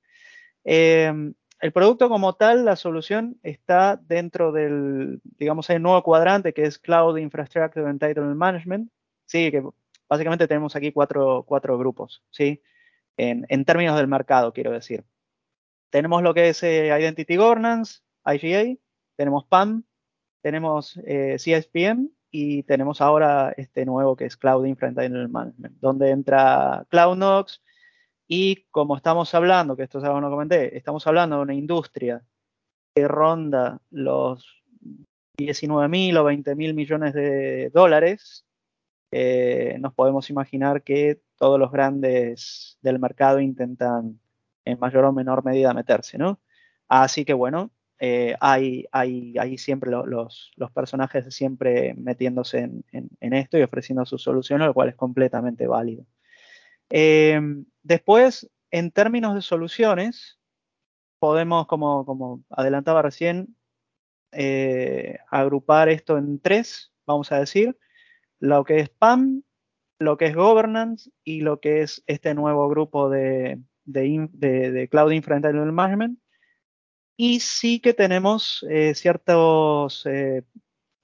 Em, 0.63 1.33
el 1.59 1.71
producto 1.71 2.09
como 2.09 2.35
tal, 2.35 2.65
la 2.65 2.75
solución 2.75 3.39
está 3.43 3.97
dentro 3.97 4.51
del, 4.51 5.21
digamos, 5.23 5.69
el 5.69 5.81
nuevo 5.81 6.03
cuadrante 6.03 6.53
que 6.53 6.63
es 6.63 6.77
Cloud 6.77 7.17
Infrastructure 7.17 7.89
Entitlement 7.89 8.35
Management. 8.35 8.91
Sí, 9.25 9.51
que 9.51 9.63
básicamente 10.13 10.47
tenemos 10.47 10.75
aquí 10.75 10.91
cuatro, 10.91 11.43
cuatro 11.47 11.77
grupos, 11.77 12.23
¿sí? 12.29 12.61
En, 13.17 13.45
en, 13.49 13.65
términos 13.65 13.95
del 13.97 14.07
mercado, 14.07 14.53
quiero 14.53 14.71
decir. 14.71 15.03
Tenemos 15.89 16.21
lo 16.21 16.33
que 16.33 16.49
es 16.49 16.61
eh, 16.63 16.87
Identity 16.87 17.35
Governance, 17.35 18.01
IGA, 18.25 18.79
tenemos 19.15 19.45
PAM, 19.45 19.83
tenemos 20.41 20.99
eh, 21.05 21.37
CSPM 21.37 22.09
y 22.31 22.63
tenemos 22.63 23.01
ahora 23.01 23.53
este 23.57 23.85
nuevo 23.85 24.15
que 24.15 24.25
es 24.25 24.37
Cloud 24.37 24.65
Infra 24.65 24.91
Management, 24.91 25.55
donde 25.79 26.11
entra 26.11 26.85
CloudNox 26.89 27.61
y 28.27 28.65
como 28.71 28.97
estamos 28.97 29.33
hablando, 29.33 29.75
que 29.75 29.83
esto 29.83 29.97
es 29.97 30.03
algo 30.03 30.17
que 30.17 30.21
no 30.21 30.29
comenté, 30.29 30.77
estamos 30.77 31.05
hablando 31.07 31.37
de 31.37 31.41
una 31.41 31.53
industria 31.53 32.23
que 32.95 33.07
ronda 33.07 33.81
los 33.89 34.63
19 35.37 35.87
mil 35.89 36.17
o 36.17 36.23
20 36.23 36.55
mil 36.55 36.73
millones 36.73 37.13
de 37.13 37.71
dólares, 37.71 38.45
eh, 39.15 39.77
nos 39.79 39.93
podemos 39.93 40.31
imaginar 40.31 40.81
que 40.81 41.21
todos 41.37 41.59
los 41.59 41.71
grandes 41.71 42.79
del 42.81 42.97
mercado 42.97 43.39
intentan 43.39 44.19
en 44.65 44.79
mayor 44.79 45.05
o 45.05 45.13
menor 45.13 45.45
medida 45.45 45.71
meterse, 45.71 46.17
¿no? 46.17 46.41
Así 46.87 47.23
que 47.23 47.33
bueno, 47.33 47.71
eh, 47.99 48.35
hay, 48.39 48.87
hay, 48.91 49.57
siempre 49.59 49.91
los, 49.91 50.51
personajes 50.73 51.31
siempre 51.35 51.93
metiéndose 51.93 52.71
en, 52.91 53.33
esto 53.33 53.59
y 53.59 53.61
ofreciendo 53.61 54.03
sus 54.07 54.23
soluciones, 54.23 54.65
lo 54.65 54.73
cual 54.73 54.89
es 54.89 54.95
completamente 54.95 55.67
válido. 55.67 56.07
Eh, 56.89 57.39
después, 57.83 58.49
en 58.71 58.89
términos 58.89 59.35
de 59.35 59.43
soluciones, 59.43 60.39
podemos, 61.19 61.67
como, 61.67 62.03
como 62.03 62.43
adelantaba 62.49 63.03
recién, 63.03 63.55
agrupar 65.29 65.89
esto 65.89 66.17
en 66.17 66.39
tres, 66.39 66.91
vamos 67.05 67.31
a 67.31 67.39
decir, 67.39 67.77
lo 68.43 68.65
que 68.65 68.79
es 68.79 68.89
PAM, 68.89 69.43
lo 69.99 70.17
que 70.17 70.25
es 70.25 70.35
governance 70.35 71.09
y 71.23 71.41
lo 71.41 71.61
que 71.61 71.81
es 71.81 72.03
este 72.07 72.33
nuevo 72.33 72.67
grupo 72.67 73.09
de, 73.09 73.61
de 73.85 74.87
Cloud 74.91 75.11
Infra 75.11 75.39
Management, 75.39 76.19
y 77.15 77.39
sí 77.39 77.79
que 77.79 77.93
tenemos 77.93 78.65
eh, 78.69 78.95
ciertos, 78.95 80.05
eh, 80.07 80.43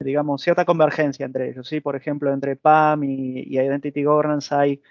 digamos, 0.01 0.41
cierta 0.41 0.65
convergencia 0.65 1.25
entre 1.25 1.49
ellos. 1.49 1.65
¿sí? 1.65 1.79
Por 1.79 1.95
ejemplo, 1.95 2.33
entre 2.33 2.57
PAM 2.57 3.05
y, 3.05 3.39
Identity 3.57 4.03
Governance 4.03 4.53
hay 4.53 4.81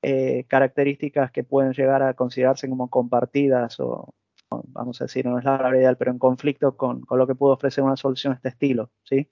eh, 0.00 0.44
características 0.48 1.30
que 1.32 1.44
pueden 1.44 1.74
llegar 1.74 2.02
a 2.02 2.14
considerarse 2.14 2.66
como 2.66 2.88
compartidas 2.88 3.78
o, 3.78 4.14
vamos 4.48 5.02
a 5.02 5.04
decir, 5.04 5.26
no 5.26 5.38
es 5.38 5.44
la 5.44 5.58
realidad, 5.58 5.96
pero 5.98 6.12
en 6.12 6.18
conflicto 6.18 6.78
con, 6.78 7.02
con, 7.02 7.18
lo 7.18 7.26
que 7.26 7.34
puede 7.34 7.52
ofrecer 7.52 7.84
una 7.84 7.96
solución 7.98 8.32
de 8.32 8.36
este 8.36 8.48
estilo. 8.48 8.90
¿sí? 9.04 9.28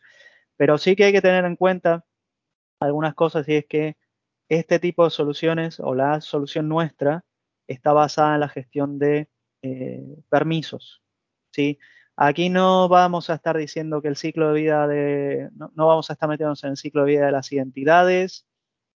Pero 0.57 0.76
sí 0.76 0.96
que 0.96 1.04
hay 1.04 1.12
que 1.12 1.22
tener 1.22 1.46
en 1.46 1.57
cuenta 1.57 2.04
algunas 2.80 3.14
cosas 3.14 3.48
y 3.48 3.56
es 3.56 3.66
que 3.66 3.96
este 4.48 4.78
tipo 4.78 5.04
de 5.04 5.10
soluciones 5.10 5.80
o 5.80 5.94
la 5.94 6.20
solución 6.20 6.68
nuestra 6.68 7.24
está 7.66 7.92
basada 7.92 8.34
en 8.34 8.40
la 8.40 8.48
gestión 8.48 8.98
de 8.98 9.28
permisos. 10.30 11.02
¿sí? 11.52 11.78
Aquí 12.16 12.48
no 12.48 12.88
vamos 12.88 13.30
a 13.30 13.34
estar 13.34 13.56
diciendo 13.56 14.00
que 14.02 14.08
el 14.08 14.16
ciclo 14.16 14.48
de 14.52 14.60
vida 14.60 14.86
de, 14.86 15.50
no, 15.54 15.86
vamos 15.86 16.10
a 16.10 16.14
estar 16.14 16.28
metiéndonos 16.28 16.64
en 16.64 16.70
el 16.70 16.76
ciclo 16.76 17.04
de 17.04 17.12
vida 17.12 17.26
de 17.26 17.32
las 17.32 17.52
identidades 17.52 18.46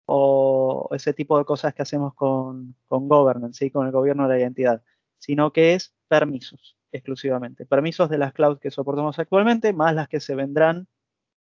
o 0.05 0.89
ese 0.91 1.13
tipo 1.13 1.37
de 1.37 1.45
cosas 1.45 1.73
que 1.73 1.81
hacemos 1.81 2.13
con, 2.13 2.75
con 2.87 3.07
governance, 3.07 3.65
¿sí? 3.65 3.71
con 3.71 3.85
el 3.85 3.91
gobierno 3.91 4.23
de 4.23 4.29
la 4.29 4.39
identidad, 4.39 4.83
sino 5.17 5.51
que 5.53 5.73
es 5.73 5.95
permisos 6.07 6.77
exclusivamente. 6.91 7.65
Permisos 7.65 8.09
de 8.09 8.17
las 8.17 8.33
clouds 8.33 8.59
que 8.59 8.71
soportamos 8.71 9.19
actualmente, 9.19 9.73
más 9.73 9.95
las 9.95 10.07
que 10.07 10.19
se 10.19 10.35
vendrán 10.35 10.87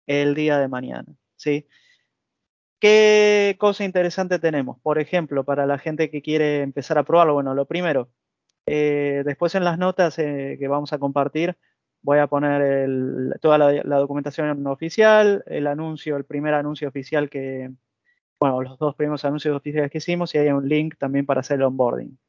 el 0.08 0.36
día 0.36 0.60
de 0.60 0.68
mañana. 0.68 1.16
¿sí? 1.36 1.68
¿Qué 2.84 3.56
cosa 3.60 3.86
interesante 3.86 4.40
tenemos? 4.40 4.78
Por 4.82 5.00
ejemplo, 5.00 5.46
para 5.46 5.66
la 5.66 5.78
gente 5.78 6.10
que 6.12 6.22
quiere 6.22 6.64
empezar 6.64 6.98
a 6.98 7.04
probarlo, 7.06 7.34
bueno, 7.34 7.54
lo 7.56 7.66
primero, 7.66 8.10
eh, 8.66 9.24
después 9.24 9.56
en 9.56 9.64
las 9.64 9.78
notas 9.78 10.20
eh, 10.20 10.58
que 10.60 10.68
vamos 10.68 10.92
a 10.92 11.00
compartir 11.00 11.58
voy 12.02 12.20
a 12.20 12.28
poner 12.28 13.40
toda 13.40 13.58
la, 13.58 13.98
documentación 14.00 14.68
oficial, 14.68 15.46
el 15.48 15.68
anuncio, 15.68 16.18
el 16.18 16.26
primer 16.26 16.56
anuncio 16.56 16.90
oficial 16.90 17.30
que, 17.30 17.72
bueno, 18.38 18.62
los 18.62 18.78
dos 18.78 18.96
primeros 18.96 19.24
anuncios 19.24 19.56
oficiales 19.56 19.90
que 19.90 20.00
hicimos 20.00 20.36
y 20.36 20.40
hay 20.40 20.50
un 20.50 20.68
link 20.68 20.96
también 20.98 21.26
para 21.26 21.40
hacer 21.40 21.60
el 21.60 21.64
onboarding. 21.64 22.20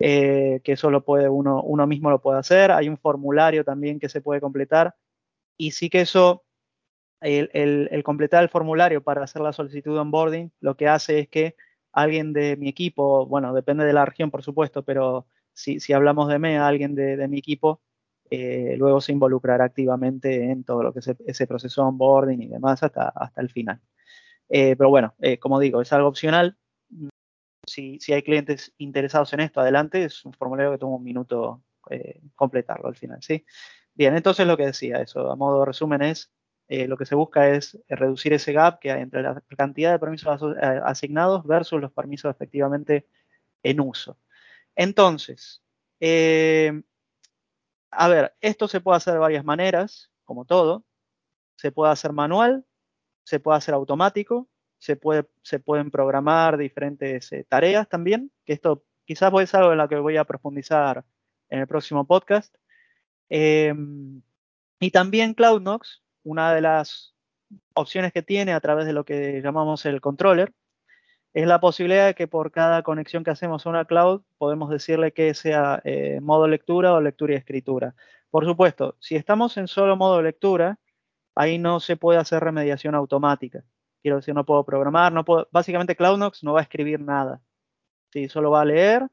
Eh, 0.00 0.60
que 0.64 0.72
eso 0.72 0.90
lo 0.90 1.04
uno 1.06 1.86
mismo 1.86 2.10
lo 2.10 2.20
puede 2.20 2.40
hacer. 2.40 2.72
Hay 2.72 2.88
un 2.88 2.98
formulario 2.98 3.64
también 3.64 4.00
que 4.00 4.08
se 4.08 4.20
puede 4.20 4.40
completar 4.40 4.96
y 5.56 5.70
sí 5.70 5.88
que 5.88 6.00
eso, 6.00 6.42
el, 7.24 8.02
completar 8.04 8.42
el 8.42 8.48
formulario 8.48 9.02
para 9.02 9.24
hacer 9.24 9.42
la 9.42 9.52
solicitud 9.52 9.94
de 9.94 10.00
onboarding, 10.00 10.52
lo 10.60 10.76
que 10.76 10.88
hace 10.88 11.20
es 11.20 11.28
que 11.28 11.56
alguien 11.92 12.32
de 12.32 12.56
mi 12.56 12.68
equipo, 12.68 13.26
bueno, 13.26 13.54
depende 13.54 13.84
de 13.84 13.92
la 13.92 14.04
región 14.04 14.30
por 14.30 14.42
supuesto, 14.42 14.84
pero 14.84 15.26
si, 15.52 15.92
hablamos 15.92 16.28
de 16.28 16.38
mí, 16.38 16.54
alguien 16.56 16.94
de, 16.94 17.28
mi 17.28 17.38
equipo, 17.38 17.80
eh, 18.30 18.74
luego 18.78 19.00
se 19.00 19.12
involucrará 19.12 19.64
activamente 19.64 20.50
en 20.50 20.64
todo 20.64 20.82
lo 20.82 20.92
que 20.92 20.98
es 21.00 21.10
ese 21.26 21.46
proceso 21.46 21.82
de 21.82 21.88
onboarding 21.88 22.42
y 22.42 22.48
demás 22.48 22.82
hasta, 22.82 23.08
hasta 23.08 23.40
el 23.40 23.50
final. 23.50 23.80
Eh, 24.48 24.76
pero 24.76 24.90
bueno, 24.90 25.14
eh, 25.20 25.38
como 25.38 25.60
digo, 25.60 25.80
es 25.80 25.92
algo 25.92 26.08
opcional. 26.08 26.58
Si, 27.66 27.98
hay 28.12 28.22
clientes 28.22 28.74
interesados 28.78 29.32
en 29.32 29.40
esto, 29.40 29.60
adelante. 29.60 30.04
Es 30.04 30.24
un 30.24 30.32
formulario 30.34 30.72
que 30.72 30.78
toma 30.78 30.96
un 30.96 31.04
minuto 31.04 31.62
completarlo 32.34 32.88
al 32.88 32.96
final, 32.96 33.22
¿sí? 33.22 33.44
Bien, 33.94 34.16
entonces 34.16 34.46
lo 34.46 34.56
que 34.56 34.66
decía 34.66 35.02
eso, 35.02 35.30
a 35.30 35.36
modo 35.36 35.60
de 35.60 35.66
resumen 35.66 36.02
es, 36.02 36.32
lo 36.68 36.96
que 36.96 37.06
se 37.06 37.14
busca 37.14 37.50
es 37.50 37.78
reducir 37.88 38.32
ese 38.32 38.52
gap 38.52 38.80
que 38.80 38.90
hay 38.90 39.02
entre 39.02 39.22
la 39.22 39.40
cantidad 39.56 39.92
de 39.92 39.98
permisos 39.98 40.42
asignados 40.82 41.46
versus 41.46 41.80
los 41.80 41.92
permisos 41.92 42.30
efectivamente 42.30 43.06
en 43.62 43.80
uso. 43.80 44.18
Entonces, 44.74 45.62
eh, 46.00 46.82
a 47.90 48.08
ver, 48.08 48.34
esto 48.40 48.68
se 48.68 48.80
puede 48.80 48.96
hacer 48.96 49.14
de 49.14 49.20
varias 49.20 49.44
maneras, 49.44 50.10
como 50.24 50.44
todo. 50.44 50.84
Se 51.56 51.72
puede 51.72 51.92
hacer 51.92 52.12
manual, 52.12 52.66
se 53.24 53.40
puede 53.40 53.58
hacer 53.58 53.74
automático, 53.74 54.48
se, 54.78 54.96
puede, 54.96 55.28
se 55.42 55.60
pueden 55.60 55.90
programar 55.90 56.56
diferentes 56.58 57.32
eh, 57.32 57.46
tareas 57.48 57.88
también, 57.88 58.32
que 58.44 58.52
esto 58.52 58.84
quizás 59.04 59.32
ser 59.48 59.60
algo 59.60 59.72
en 59.72 59.78
lo 59.78 59.88
que 59.88 59.96
voy 59.96 60.16
a 60.16 60.24
profundizar 60.24 61.04
en 61.48 61.60
el 61.60 61.66
próximo 61.66 62.06
podcast. 62.06 62.54
Y 63.28 64.90
también 64.90 65.34
CloudNox, 65.34 66.03
una 66.24 66.52
de 66.54 66.60
las 66.60 67.14
opciones 67.74 68.12
que 68.12 68.22
tiene 68.22 68.52
a 68.52 68.60
través 68.60 68.86
de 68.86 68.92
lo 68.92 69.04
que 69.04 69.40
llamamos 69.42 69.86
el 69.86 70.00
controller, 70.00 70.52
es 71.34 71.46
la 71.46 71.60
posibilidad 71.60 72.06
de 72.06 72.14
que 72.14 72.28
por 72.28 72.52
cada 72.52 72.82
conexión 72.82 73.24
que 73.24 73.30
hacemos 73.30 73.66
a 73.66 73.70
una 73.70 73.84
cloud 73.86 74.22
podemos 74.38 74.70
decirle 74.70 75.12
que 75.12 75.34
sea 75.34 75.80
eh, 75.84 76.20
modo 76.20 76.46
lectura 76.48 76.94
o 76.94 77.00
lectura 77.00 77.34
y 77.34 77.36
escritura. 77.36 77.94
Por 78.30 78.44
supuesto, 78.44 78.96
si 79.00 79.16
estamos 79.16 79.56
en 79.56 79.68
solo 79.68 79.96
modo 79.96 80.22
lectura, 80.22 80.78
ahí 81.34 81.58
no 81.58 81.80
se 81.80 81.96
puede 81.96 82.18
hacer 82.18 82.42
remediación 82.42 82.94
automática. 82.94 83.64
Quiero 84.02 84.18
decir, 84.18 84.34
no 84.34 84.44
puedo 84.44 84.64
programar, 84.64 85.12
no 85.12 85.24
puedo, 85.24 85.48
básicamente 85.50 85.96
CloudNox 85.96 86.44
no 86.44 86.52
va 86.52 86.60
a 86.60 86.62
escribir 86.62 87.00
nada. 87.00 87.42
¿sí? 88.12 88.28
Solo 88.28 88.50
va 88.50 88.62
a 88.62 88.64
leer 88.64 89.08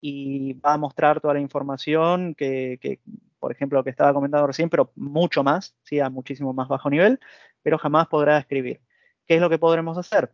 y 0.00 0.54
va 0.54 0.74
a 0.74 0.78
mostrar 0.78 1.20
toda 1.20 1.34
la 1.34 1.40
información 1.40 2.34
que, 2.34 2.78
que, 2.80 3.00
por 3.40 3.52
ejemplo, 3.52 3.78
lo 3.78 3.84
que 3.84 3.90
estaba 3.90 4.14
comentando 4.14 4.46
recién, 4.46 4.70
pero 4.70 4.92
mucho 4.94 5.42
más, 5.42 5.74
¿sí? 5.82 5.98
a 5.98 6.10
muchísimo 6.10 6.52
más 6.52 6.68
bajo 6.68 6.90
nivel, 6.90 7.18
pero 7.62 7.78
jamás 7.78 8.06
podrá 8.08 8.38
escribir. 8.38 8.80
¿Qué 9.26 9.36
es 9.36 9.40
lo 9.40 9.50
que 9.50 9.58
podremos 9.58 9.98
hacer? 9.98 10.32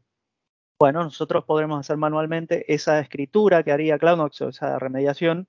Bueno, 0.78 1.02
nosotros 1.04 1.44
podremos 1.44 1.80
hacer 1.80 1.96
manualmente 1.96 2.72
esa 2.72 3.00
escritura 3.00 3.62
que 3.62 3.72
haría 3.72 3.98
CloudNox 3.98 4.42
o 4.42 4.48
esa 4.50 4.78
remediación, 4.78 5.48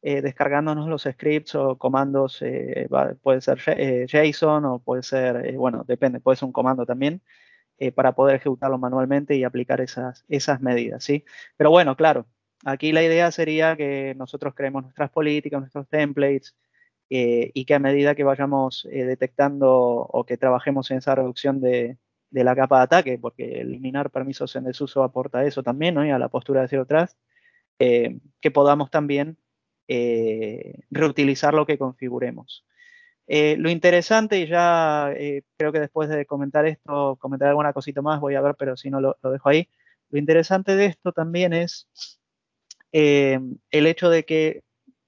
eh, 0.00 0.22
descargándonos 0.22 0.88
los 0.88 1.02
scripts 1.02 1.54
o 1.54 1.78
comandos, 1.78 2.40
eh, 2.42 2.88
puede 3.22 3.40
ser 3.40 3.60
eh, 3.66 4.06
JSON 4.08 4.64
o 4.64 4.78
puede 4.80 5.02
ser, 5.02 5.56
bueno, 5.56 5.84
depende, 5.86 6.20
puede 6.20 6.36
ser 6.36 6.46
un 6.46 6.52
comando 6.52 6.86
también, 6.86 7.22
para 7.96 8.12
poder 8.14 8.36
ejecutarlo 8.36 8.78
manualmente 8.78 9.34
y 9.34 9.42
aplicar 9.42 9.80
esas, 9.80 10.24
esas 10.28 10.60
medidas, 10.60 11.02
¿sí? 11.02 11.24
Pero 11.56 11.70
bueno, 11.70 11.96
claro, 11.96 12.26
aquí 12.64 12.92
la 12.92 13.02
idea 13.02 13.30
sería 13.32 13.76
que 13.76 14.14
nosotros 14.16 14.54
creemos 14.54 14.84
nuestras 14.84 15.10
políticas, 15.10 15.60
nuestros 15.60 15.88
templates, 15.88 16.54
y 17.14 17.64
que 17.66 17.74
a 17.74 17.78
medida 17.78 18.14
que 18.14 18.24
vayamos 18.24 18.88
detectando 18.90 19.70
o 19.70 20.24
que 20.24 20.38
trabajemos 20.38 20.90
en 20.90 20.98
esa 20.98 21.14
reducción 21.14 21.60
de, 21.60 21.98
la 22.30 22.56
capa 22.56 22.78
de 22.78 22.84
ataque, 22.84 23.18
porque 23.18 23.60
eliminar 23.60 24.10
permisos 24.10 24.56
en 24.56 24.64
desuso 24.64 25.02
aporta 25.02 25.44
eso 25.44 25.62
también, 25.62 25.94
¿no? 25.94 26.06
Y 26.06 26.10
a 26.10 26.18
la 26.18 26.30
postura 26.30 26.62
de 26.62 26.68
cero 26.68 26.86
trust, 26.86 27.18
eh, 27.78 28.18
que 28.40 28.50
podamos 28.50 28.90
también 28.90 29.36
eh, 29.88 30.80
reutilizar 30.90 31.52
lo 31.52 31.66
que 31.66 31.76
configuremos. 31.76 32.64
Eh, 33.26 33.56
lo 33.58 33.68
interesante, 33.68 34.38
y 34.40 34.46
ya 34.46 35.12
creo 35.58 35.72
que 35.72 35.80
después 35.80 36.08
de 36.08 36.24
comentar 36.24 36.64
esto, 36.66 37.16
comentar 37.20 37.48
alguna 37.48 37.74
cosita 37.74 38.00
más, 38.00 38.20
voy 38.20 38.36
a 38.36 38.40
ver, 38.40 38.54
pero 38.58 38.76
si 38.76 38.88
no 38.88 39.00
lo 39.02 39.16
dejo 39.22 39.50
ahí. 39.50 39.68
Lo 40.08 40.18
interesante 40.18 40.76
de 40.76 40.86
esto 40.86 41.12
también 41.12 41.52
es 41.52 41.88
el 42.90 43.86
hecho 43.86 44.08
de 44.08 44.24
que 44.24 44.62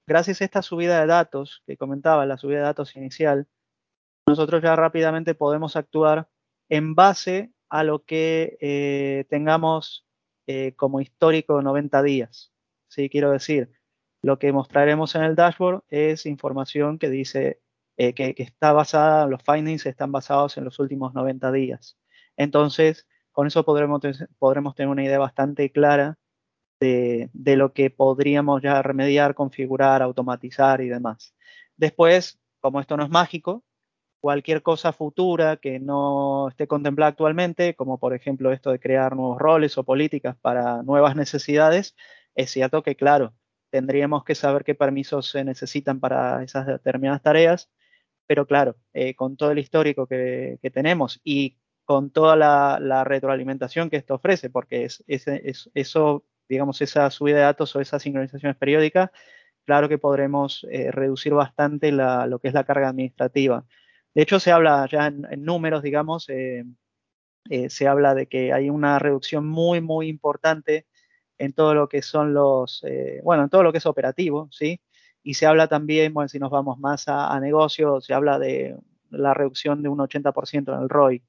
gracias 0.07 0.41
a 0.41 0.45
esta 0.45 0.61
subida 0.61 0.99
de 0.99 1.07
datos 1.07 1.63
que 1.65 1.77
comentaba, 1.77 2.25
la 2.25 2.37
subida 2.37 2.59
de 2.59 2.63
datos 2.63 2.95
inicial, 2.95 3.47
nosotros 4.27 4.63
ya 4.63 4.75
rápidamente 4.75 5.35
podemos 5.35 5.75
actuar 5.75 6.29
en 6.69 6.95
base 6.95 7.51
a 7.69 7.83
lo 7.83 8.03
que 8.03 8.57
eh, 8.59 9.25
tengamos 9.29 10.05
eh, 10.47 10.73
como 10.75 11.01
histórico 11.01 11.61
90 11.61 12.03
días. 12.03 12.51
¿sí? 12.87 13.09
Quiero 13.09 13.31
decir, 13.31 13.71
lo 14.21 14.39
que 14.39 14.51
mostraremos 14.51 15.15
en 15.15 15.23
el 15.23 15.35
dashboard 15.35 15.83
es 15.89 16.25
información 16.25 16.97
que 16.97 17.09
dice 17.09 17.61
eh, 17.97 18.13
que, 18.13 18.33
está 18.37 18.73
basada, 18.73 19.27
los 19.27 19.43
findings 19.43 19.85
están 19.85 20.11
basados 20.11 20.57
en 20.57 20.65
los 20.65 20.79
últimos 20.79 21.13
90 21.13 21.51
días. 21.51 21.97
Entonces, 22.35 23.07
con 23.31 23.47
eso 23.47 23.63
podremos, 23.63 24.01
podremos 24.39 24.75
tener 24.75 24.89
una 24.89 25.03
idea 25.03 25.19
bastante 25.19 25.71
clara 25.71 26.17
de, 26.79 27.29
de, 27.33 27.55
lo 27.55 27.73
que 27.73 27.89
podríamos 27.89 28.61
ya 28.61 28.81
remediar, 28.81 29.35
configurar, 29.35 30.01
automatizar 30.01 30.81
y 30.81 30.89
demás. 30.89 31.33
Después, 31.77 32.39
como 32.59 32.79
esto 32.79 32.97
no 32.97 33.03
es 33.03 33.09
mágico, 33.09 33.63
cualquier 34.25 34.63
cosa 34.63 34.91
futura 34.91 35.57
que 35.57 35.79
no 35.79 36.47
esté 36.49 36.67
contemplada 36.67 37.11
actualmente, 37.11 37.75
como 37.75 37.99
por 37.99 38.13
ejemplo 38.15 38.51
esto 38.51 38.71
de 38.71 38.79
crear 38.79 39.15
nuevos 39.15 39.37
roles 39.37 39.77
o 39.77 39.83
políticas 39.83 40.35
para 40.37 40.81
nuevas 40.81 41.15
necesidades, 41.15 41.95
es 42.33 42.49
cierto 42.49 42.83
que, 42.83 42.95
claro, 42.95 43.35
tendríamos 43.69 44.23
que 44.23 44.35
saber 44.35 44.63
qué 44.63 44.75
permisos 44.75 45.29
se 45.29 45.43
necesitan 45.43 45.99
para 45.99 46.43
esas 46.43 46.65
determinadas 46.65 47.21
tareas, 47.21 47.69
pero 48.25 48.47
claro, 48.47 48.77
eh, 48.93 49.15
con 49.15 49.37
todo 49.37 49.51
el 49.51 49.59
histórico 49.59 50.07
que, 50.07 50.59
tenemos 50.73 51.21
y 51.23 51.57
con 51.83 52.09
toda 52.09 52.35
la, 52.35 53.03
retroalimentación 53.03 53.89
que 53.89 53.97
esto 53.97 54.15
ofrece, 54.15 54.49
porque 54.49 54.85
es, 54.85 55.03
eso, 55.07 56.25
digamos, 56.49 56.81
esa 56.81 57.09
subida 57.09 57.37
de 57.37 57.43
datos 57.43 57.75
o 57.75 57.81
esas 57.81 58.01
sincronizaciones 58.01 58.57
periódicas, 58.57 59.11
claro 59.65 59.89
que 59.89 59.97
podremos 59.97 60.65
eh, 60.71 60.91
reducir 60.91 61.33
bastante 61.33 61.91
lo 61.91 62.39
que 62.39 62.47
es 62.49 62.53
la 62.53 62.63
carga 62.65 62.89
administrativa. 62.89 63.65
De 64.13 64.21
hecho, 64.23 64.39
se 64.39 64.51
habla 64.51 64.87
ya 64.89 65.07
en, 65.07 65.43
números, 65.43 65.83
digamos, 65.83 66.29
eh, 66.29 66.63
eh, 67.49 67.69
se 67.69 67.87
habla 67.87 68.15
de 68.15 68.27
que 68.27 68.53
hay 68.53 68.69
una 68.69 68.99
reducción 68.99 69.47
muy, 69.47 69.81
muy 69.81 70.07
importante 70.07 70.87
en 71.37 71.53
todo 71.53 71.75
lo 71.75 71.89
que 71.89 72.01
son 72.01 72.33
los, 72.33 72.83
bueno, 73.23 73.43
en 73.43 73.49
todo 73.49 73.63
lo 73.63 73.71
que 73.71 73.79
es 73.79 73.85
operativo, 73.85 74.47
¿sí? 74.51 74.81
Y 75.21 75.33
se 75.35 75.45
habla 75.45 75.67
también, 75.67 76.13
bueno, 76.13 76.29
si 76.29 76.39
nos 76.39 76.51
vamos 76.51 76.79
más 76.79 77.07
a, 77.07 77.33
a 77.33 77.39
negocios, 77.39 78.05
se 78.05 78.13
habla 78.13 78.39
de 78.39 78.77
la 79.09 79.33
reducción 79.33 79.83
de 79.83 79.89
un 79.89 79.99
80% 79.99 80.73
en 80.73 80.81
el 80.81 80.89
ROI 80.89 81.23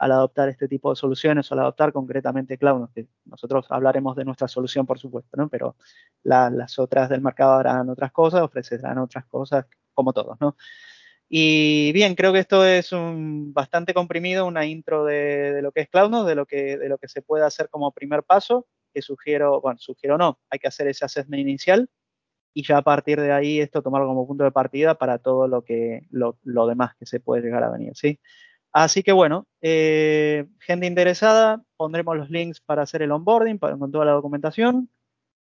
al 0.00 0.12
adoptar 0.12 0.48
este 0.48 0.66
tipo 0.66 0.88
de 0.88 0.96
soluciones 0.96 1.50
o 1.50 1.54
al 1.54 1.60
adoptar 1.60 1.92
concretamente 1.92 2.56
cloud. 2.56 2.88
Que 2.94 3.06
nosotros 3.26 3.66
hablaremos 3.68 4.16
de 4.16 4.24
nuestra 4.24 4.48
solución, 4.48 4.86
por 4.86 4.98
supuesto, 4.98 5.36
¿no? 5.36 5.50
Pero 5.50 5.76
las 6.22 6.78
otras 6.78 7.10
del 7.10 7.20
mercado 7.20 7.52
harán 7.52 7.90
otras 7.90 8.10
cosas, 8.10 8.40
ofrecerán 8.40 8.96
otras 8.96 9.26
cosas, 9.26 9.66
como 9.92 10.14
todos, 10.14 10.40
¿no? 10.40 10.56
Y 11.28 11.92
bien, 11.92 12.14
creo 12.14 12.32
que 12.32 12.40
esto 12.40 12.64
es 12.64 12.92
un 12.92 13.52
bastante 13.52 13.92
comprimido, 13.92 14.46
una 14.46 14.64
intro 14.64 15.04
de, 15.04 15.60
lo 15.62 15.70
que 15.70 15.82
es 15.82 15.90
CloudNode, 15.90 16.30
de 16.30 16.34
lo 16.34 16.46
que, 16.46 16.78
de 16.78 16.88
lo 16.88 16.98
que 16.98 17.06
se 17.06 17.20
puede 17.20 17.44
hacer 17.44 17.68
como 17.68 17.92
primer 17.92 18.24
paso, 18.24 18.66
que 18.94 19.02
sugiero, 19.02 19.60
bueno, 19.60 19.78
sugiero 19.78 20.16
no, 20.16 20.40
hay 20.48 20.58
que 20.58 20.68
hacer 20.68 20.88
ese 20.88 21.04
assessment 21.04 21.40
inicial 21.40 21.88
y 22.54 22.64
ya 22.64 22.78
a 22.78 22.82
partir 22.82 23.20
de 23.20 23.32
ahí 23.32 23.60
esto 23.60 23.82
tomarlo 23.82 24.08
como 24.08 24.26
punto 24.26 24.44
de 24.44 24.50
partida 24.50 24.96
para 24.96 25.18
todo 25.18 25.46
lo 25.46 25.62
que 25.62 26.06
lo, 26.10 26.36
demás 26.66 26.96
que 26.96 27.06
se 27.06 27.20
puede 27.20 27.42
llegar 27.42 27.62
a 27.62 27.70
venir, 27.70 27.92
¿sí? 27.94 28.18
Así 28.72 29.02
que 29.02 29.12
bueno, 29.12 29.46
eh, 29.60 30.46
gente 30.60 30.86
interesada, 30.86 31.62
pondremos 31.76 32.16
los 32.16 32.30
links 32.30 32.60
para 32.60 32.82
hacer 32.82 33.02
el 33.02 33.12
onboarding 33.12 33.58
con 33.58 33.90
toda 33.90 34.04
la 34.04 34.12
documentación. 34.12 34.88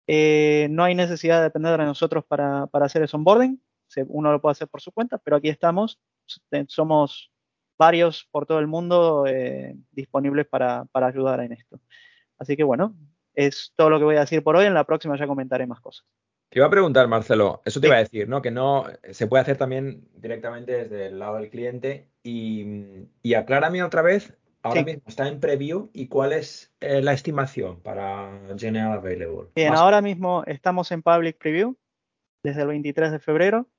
Eh, 0.07 0.67
no 0.71 0.83
hay 0.83 0.95
necesidad 0.95 1.37
de 1.37 1.43
depender 1.43 1.77
de 1.79 1.85
nosotros 1.85 2.25
para, 2.25 2.67
para 2.67 2.85
hacer 2.85 3.03
ese 3.03 3.15
onboarding 3.15 3.59
uno 4.07 4.31
lo 4.31 4.41
puede 4.41 4.53
hacer 4.53 4.67
por 4.67 4.81
su 4.81 4.91
cuenta, 4.91 5.17
pero 5.17 5.37
aquí 5.37 5.49
estamos, 5.49 5.99
somos 6.67 7.31
varios 7.77 8.27
por 8.31 8.45
todo 8.45 8.59
el 8.59 8.67
mundo 8.67 9.25
eh, 9.27 9.75
disponibles 9.91 10.47
para, 10.47 10.87
ayudar 10.93 11.41
en 11.41 11.53
esto. 11.53 11.79
Así 12.37 12.55
que 12.55 12.63
bueno, 12.63 12.95
es 13.33 13.73
todo 13.75 13.89
lo 13.89 13.99
que 13.99 14.05
voy 14.05 14.15
a 14.15 14.21
decir 14.21 14.43
por 14.43 14.55
hoy. 14.55 14.65
En 14.65 14.73
la 14.73 14.85
próxima 14.85 15.17
ya 15.17 15.27
comentaré 15.27 15.67
más 15.67 15.79
cosas. 15.79 16.05
Te 16.49 16.59
iba 16.59 16.67
a 16.67 16.71
preguntar, 16.71 17.07
Marcelo, 17.07 17.61
eso 17.65 17.81
te 17.81 17.87
iba 17.87 17.95
a 17.95 17.99
decir, 17.99 18.29
¿no? 18.29 18.41
Que 18.41 18.51
no 18.51 18.85
se 19.11 19.25
puede 19.25 19.41
hacer 19.41 19.57
también 19.57 20.07
directamente 20.13 20.83
desde 20.83 21.07
el 21.07 21.19
lado 21.19 21.37
del 21.37 21.49
cliente. 21.49 22.09
Y, 22.23 22.65
y 23.21 23.33
aclárame 23.33 23.83
otra 23.83 24.01
vez, 24.01 24.33
ahora 24.63 24.83
mismo 24.83 25.03
está 25.07 25.27
en 25.27 25.39
preview 25.39 25.89
y 25.93 26.07
cuál 26.07 26.33
es 26.33 26.73
eh, 26.79 27.01
la 27.01 27.13
estimación 27.13 27.81
para 27.81 28.39
General 28.57 28.93
Available. 28.93 29.49
Bien, 29.55 29.75
ahora 29.75 30.01
mismo 30.01 30.43
estamos 30.47 30.91
en 30.91 31.01
public 31.03 31.37
preview 31.37 31.75
desde 32.43 32.61
el 32.61 32.69
23 32.69 33.11
de 33.11 33.19
febrero. 33.19 33.69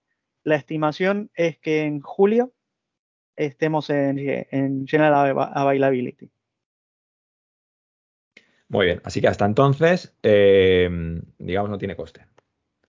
La 0.43 0.57
estimación 0.57 1.31
es 1.35 1.59
que 1.59 1.85
en 1.85 2.01
julio 2.01 2.53
estemos 3.35 3.89
en, 3.91 4.87
General 4.87 5.35
Availability. 5.55 6.31
Muy 8.69 8.87
bien, 8.87 9.01
así 9.05 9.21
que 9.21 9.29
hasta 9.29 9.47
entonces, 9.47 10.15
eh, 10.23 10.89
digamos, 11.39 11.71
no 11.71 11.79
tiene 11.79 11.97
coste. 11.97 12.27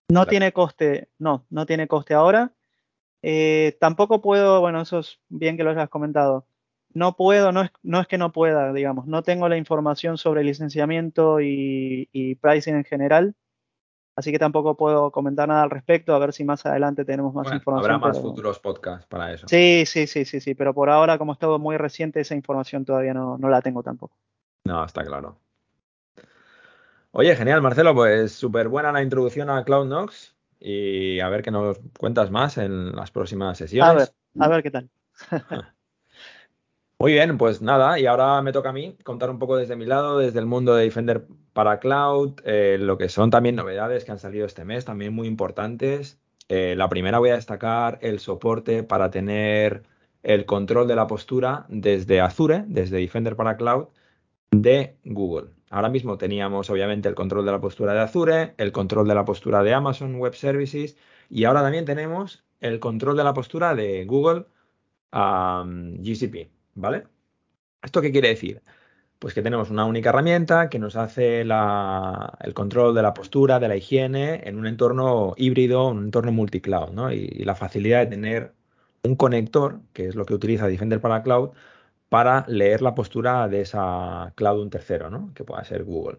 No 0.08 0.26
tiene 0.26 0.52
coste, 0.52 1.08
no, 1.18 1.46
no 1.50 1.66
tiene 1.66 1.88
coste 1.88 2.14
ahora. 2.14 2.52
Eh, 3.28 3.76
tampoco 3.80 4.20
puedo, 4.20 4.60
bueno, 4.60 4.80
eso 4.82 5.00
es 5.00 5.18
bien 5.28 5.56
que 5.56 5.64
lo 5.64 5.70
hayas 5.70 5.88
comentado. 5.88 6.46
No 6.92 7.16
puedo, 7.16 7.50
no 7.50 7.62
es, 7.62 7.70
no 7.82 8.00
es 8.00 8.06
que 8.06 8.18
no 8.18 8.32
pueda, 8.32 8.72
digamos, 8.72 9.06
no 9.06 9.22
tengo 9.22 9.48
la 9.48 9.56
información 9.56 10.16
sobre 10.18 10.44
licenciamiento 10.44 11.40
y 11.40 12.38
pricing 12.40 12.76
en 12.76 12.84
general 12.84 13.34
así 14.16 14.32
que 14.32 14.38
tampoco 14.38 14.76
puedo 14.76 15.12
comentar 15.12 15.46
nada 15.46 15.62
al 15.62 15.70
respecto, 15.70 16.14
a 16.14 16.18
ver 16.18 16.32
si 16.32 16.42
más 16.42 16.64
adelante 16.66 17.04
tenemos 17.04 17.34
más 17.34 17.52
información. 17.52 17.94
Habrá 17.94 18.08
más 18.08 18.20
futuros 18.20 18.58
podcasts 18.58 19.06
para 19.06 19.32
eso. 19.32 19.46
Sí, 19.46 19.84
sí, 19.86 20.06
sí, 20.06 20.24
sí, 20.24 20.40
sí, 20.40 20.54
pero 20.54 20.74
por 20.74 20.88
ahora, 20.88 21.18
como 21.18 21.34
es 21.34 21.38
todo 21.38 21.58
muy 21.58 21.76
reciente, 21.76 22.20
esa 22.20 22.34
información 22.34 22.84
todavía 22.84 23.14
no, 23.14 23.38
la 23.38 23.60
tengo 23.60 23.82
tampoco. 23.82 24.16
No, 24.64 24.84
está 24.84 25.04
claro. 25.04 25.38
Oye, 27.12 27.36
genial, 27.36 27.62
Marcelo, 27.62 27.94
pues 27.94 28.32
súper 28.32 28.68
buena 28.68 28.90
la 28.90 29.02
introducción 29.02 29.48
a 29.48 29.64
CloudNox. 29.64 30.34
Y 30.60 31.20
a 31.20 31.28
ver 31.28 31.42
qué 31.42 31.50
nos 31.50 31.78
cuentas 31.98 32.30
más 32.30 32.58
en 32.58 32.94
las 32.94 33.10
próximas 33.10 33.58
sesiones. 33.58 33.90
A 33.90 33.94
ver, 33.94 34.08
a 34.38 34.48
ver 34.48 34.62
qué 34.62 34.70
tal. 34.70 34.90
Muy 36.98 37.12
bien, 37.12 37.36
pues 37.36 37.60
nada, 37.60 37.98
y 37.98 38.06
ahora 38.06 38.40
me 38.40 38.52
toca 38.52 38.70
a 38.70 38.72
mí 38.72 38.96
contar 39.04 39.28
un 39.28 39.38
poco 39.38 39.58
desde 39.58 39.76
mi 39.76 39.84
lado, 39.84 40.18
desde 40.18 40.38
el 40.38 40.46
mundo 40.46 40.74
de 40.74 40.84
Defender 40.84 41.26
para 41.52 41.78
Cloud, 41.78 42.40
eh, 42.44 42.78
lo 42.80 42.96
que 42.96 43.10
son 43.10 43.30
también 43.30 43.54
novedades 43.54 44.04
que 44.04 44.12
han 44.12 44.18
salido 44.18 44.46
este 44.46 44.64
mes, 44.64 44.86
también 44.86 45.12
muy 45.12 45.28
importantes. 45.28 46.18
Eh, 46.48 46.74
la 46.74 46.88
primera 46.88 47.18
voy 47.18 47.30
a 47.30 47.34
destacar 47.34 47.98
el 48.00 48.18
soporte 48.18 48.82
para 48.82 49.10
tener 49.10 49.82
el 50.22 50.46
control 50.46 50.88
de 50.88 50.96
la 50.96 51.06
postura 51.06 51.66
desde 51.68 52.22
Azure, 52.22 52.64
desde 52.66 52.96
Defender 52.96 53.36
para 53.36 53.58
Cloud, 53.58 53.88
de 54.50 54.96
Google. 55.04 55.50
Ahora 55.70 55.88
mismo 55.88 56.16
teníamos 56.16 56.70
obviamente 56.70 57.08
el 57.08 57.14
control 57.14 57.44
de 57.44 57.52
la 57.52 57.60
postura 57.60 57.92
de 57.92 58.00
Azure, 58.00 58.54
el 58.56 58.72
control 58.72 59.08
de 59.08 59.14
la 59.14 59.24
postura 59.24 59.62
de 59.62 59.74
Amazon 59.74 60.14
Web 60.16 60.34
Services 60.34 60.96
y 61.28 61.44
ahora 61.44 61.62
también 61.62 61.84
tenemos 61.84 62.44
el 62.60 62.78
control 62.78 63.16
de 63.16 63.24
la 63.24 63.34
postura 63.34 63.74
de 63.74 64.04
Google 64.04 64.46
GCP, 65.12 66.50
¿vale? 66.74 67.04
¿Esto 67.82 68.00
qué 68.00 68.12
quiere 68.12 68.28
decir? 68.28 68.62
Pues 69.18 69.34
que 69.34 69.42
tenemos 69.42 69.70
una 69.70 69.86
única 69.86 70.10
herramienta 70.10 70.68
que 70.68 70.78
nos 70.78 70.94
hace 70.96 71.40
el 71.40 72.54
control 72.54 72.94
de 72.94 73.02
la 73.02 73.14
postura, 73.14 73.58
de 73.58 73.68
la 73.68 73.76
higiene 73.76 74.42
en 74.48 74.58
un 74.58 74.66
entorno 74.66 75.34
híbrido, 75.36 75.88
un 75.88 76.04
entorno 76.04 76.32
multicloud, 76.32 76.90
¿no? 76.90 77.12
Y, 77.12 77.28
y 77.32 77.44
la 77.44 77.54
facilidad 77.54 78.00
de 78.00 78.06
tener 78.06 78.54
un 79.04 79.16
conector, 79.16 79.80
que 79.92 80.06
es 80.08 80.14
lo 80.16 80.26
que 80.26 80.34
utiliza 80.34 80.68
Defender 80.68 81.00
para 81.00 81.22
Cloud, 81.22 81.50
para 82.08 82.44
leer 82.48 82.82
la 82.82 82.94
postura 82.94 83.48
de 83.48 83.62
esa 83.62 84.32
cloud 84.36 84.62
un 84.62 84.70
tercero, 84.70 85.10
¿no? 85.10 85.32
que 85.34 85.44
pueda 85.44 85.64
ser 85.64 85.84
Google. 85.84 86.18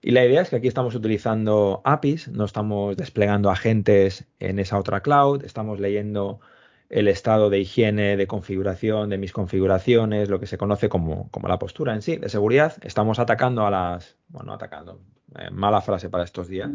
Y 0.00 0.10
la 0.10 0.24
idea 0.24 0.42
es 0.42 0.50
que 0.50 0.56
aquí 0.56 0.66
estamos 0.68 0.94
utilizando 0.96 1.80
APIs, 1.84 2.28
no 2.28 2.44
estamos 2.44 2.96
desplegando 2.96 3.50
agentes 3.50 4.26
en 4.40 4.58
esa 4.58 4.78
otra 4.78 5.00
cloud, 5.00 5.44
estamos 5.44 5.78
leyendo 5.78 6.40
el 6.88 7.08
estado 7.08 7.50
de 7.50 7.60
higiene, 7.60 8.16
de 8.16 8.26
configuración, 8.26 9.10
de 9.10 9.18
mis 9.18 9.32
configuraciones, 9.32 10.28
lo 10.28 10.40
que 10.40 10.46
se 10.46 10.58
conoce 10.58 10.88
como, 10.88 11.30
como 11.30 11.48
la 11.48 11.58
postura 11.58 11.94
en 11.94 12.02
sí, 12.02 12.16
de 12.16 12.28
seguridad. 12.28 12.74
Estamos 12.82 13.18
atacando 13.20 13.64
a 13.64 13.70
las, 13.70 14.16
bueno, 14.28 14.52
atacando, 14.52 15.00
eh, 15.38 15.50
mala 15.52 15.80
frase 15.80 16.10
para 16.10 16.24
estos 16.24 16.48
días. 16.48 16.70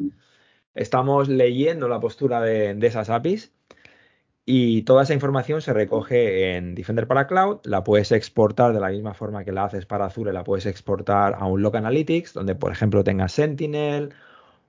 Estamos 0.74 1.28
leyendo 1.28 1.88
la 1.90 2.00
postura 2.00 2.42
de, 2.42 2.76
de 2.76 2.88
esas 2.88 3.10
APIs 3.10 3.52
y 4.50 4.84
toda 4.84 5.04
esa 5.04 5.14
información 5.14 5.62
se 5.62 5.74
recoge 5.74 6.56
en 6.56 6.74
Defender 6.74 7.06
para 7.06 7.28
Cloud, 7.28 7.60
la 7.66 7.84
puedes 7.84 8.14
exportar 8.14 8.74
de 8.74 8.80
la 8.80 8.88
misma 8.90 9.14
forma 9.14 9.44
que 9.44 9.52
la 9.52 9.66
haces 9.66 9.86
para 9.86 10.06
Azure, 10.06 10.32
la 10.32 10.46
puedes 10.46 10.66
exportar 10.66 11.36
a 11.38 11.46
un 11.46 11.62
Log 11.62 11.76
Analytics, 11.76 12.34
donde 12.34 12.56
por 12.56 12.72
ejemplo 12.72 13.04
tengas 13.04 13.34
Sentinel 13.34 14.14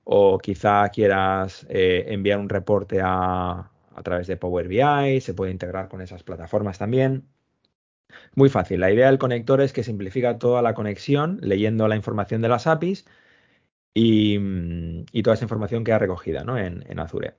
o 0.03 0.37
quizá 0.39 0.89
quieras 0.89 1.65
eh, 1.69 2.05
enviar 2.09 2.39
un 2.39 2.49
reporte 2.49 2.99
a, 3.01 3.71
través 4.03 4.27
de 4.27 4.37
Power 4.37 4.67
BI, 4.67 5.21
se 5.21 5.33
puede 5.33 5.51
integrar 5.51 5.87
con 5.89 6.01
esas 6.01 6.23
plataformas 6.23 6.77
también. 6.77 7.25
Muy 8.35 8.49
fácil, 8.49 8.81
la 8.81 8.91
idea 8.91 9.07
del 9.07 9.17
conector 9.17 9.61
es 9.61 9.73
que 9.73 9.83
simplifica 9.83 10.39
toda 10.39 10.61
la 10.61 10.73
conexión 10.73 11.39
leyendo 11.41 11.87
la 11.87 11.95
información 11.95 12.41
de 12.41 12.49
las 12.49 12.67
APIs 12.67 13.05
y, 13.93 15.21
toda 15.23 15.35
esa 15.35 15.45
información 15.45 15.83
que 15.85 15.93
ha 15.93 15.99
recogida 15.99 16.41
en 16.41 16.99
Azure. 16.99 17.35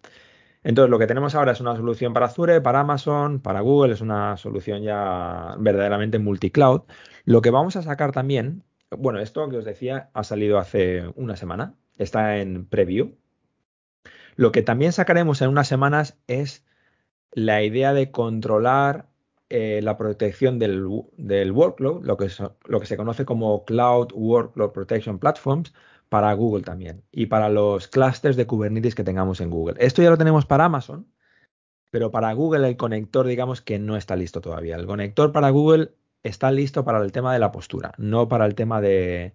Entonces, 0.62 0.90
lo 0.90 0.98
que 0.98 1.06
tenemos 1.06 1.34
ahora 1.34 1.52
es 1.52 1.60
una 1.60 1.74
solución 1.76 2.12
para 2.12 2.26
Azure, 2.26 2.60
para 2.60 2.80
Amazon, 2.80 3.40
para 3.40 3.60
Google, 3.60 3.94
es 3.94 4.00
una 4.02 4.36
solución 4.36 4.82
ya 4.82 5.56
verdaderamente 5.58 6.18
multicloud. 6.18 6.82
Lo 7.24 7.40
que 7.40 7.50
vamos 7.50 7.76
a 7.76 7.82
sacar 7.82 8.12
también, 8.12 8.62
bueno, 8.90 9.20
esto 9.20 9.48
que 9.48 9.56
os 9.56 9.64
decía 9.64 10.10
ha 10.12 10.24
salido 10.24 10.58
hace 10.58 11.08
una 11.16 11.36
semana, 11.36 11.74
está 11.96 12.38
en 12.38 12.66
preview. 12.66 13.16
Lo 14.36 14.52
que 14.52 14.62
también 14.62 14.92
sacaremos 14.92 15.40
en 15.42 15.50
unas 15.50 15.68
semanas 15.68 16.18
es 16.26 16.64
la 17.32 17.62
idea 17.62 17.94
de 17.94 18.10
controlar 18.10 19.08
eh, 19.48 19.80
la 19.82 19.96
protección 19.96 20.58
del, 20.58 20.86
workload, 20.86 22.04
lo 22.04 22.16
que, 22.16 22.28
lo 22.66 22.80
que 22.80 22.86
se 22.86 22.96
conoce 22.96 23.24
como 23.24 23.64
Cloud 23.64 24.12
Workload 24.14 24.72
Protection 24.72 25.18
Platforms, 25.18 25.72
para 26.10 26.34
Google 26.34 26.62
también 26.62 27.04
y 27.10 27.26
para 27.26 27.48
los 27.48 27.88
clusters 27.88 28.36
de 28.36 28.46
Kubernetes 28.46 28.94
que 28.94 29.04
tengamos 29.04 29.40
en 29.40 29.48
Google. 29.48 29.76
Esto 29.78 30.02
ya 30.02 30.10
lo 30.10 30.18
tenemos 30.18 30.44
para 30.44 30.66
Amazon, 30.66 31.06
pero 31.90 32.10
para 32.10 32.32
Google 32.34 32.68
el 32.68 32.76
conector 32.76 33.26
digamos 33.26 33.62
que 33.62 33.78
no 33.78 33.96
está 33.96 34.16
listo 34.16 34.42
todavía. 34.42 34.76
El 34.76 34.86
conector 34.86 35.32
para 35.32 35.50
Google 35.50 35.92
está 36.22 36.50
listo 36.50 36.84
para 36.84 37.02
el 37.02 37.12
tema 37.12 37.32
de 37.32 37.38
la 37.38 37.52
postura, 37.52 37.92
no 37.96 38.28
para 38.28 38.44
el 38.44 38.54
tema 38.54 38.82
de 38.82 39.34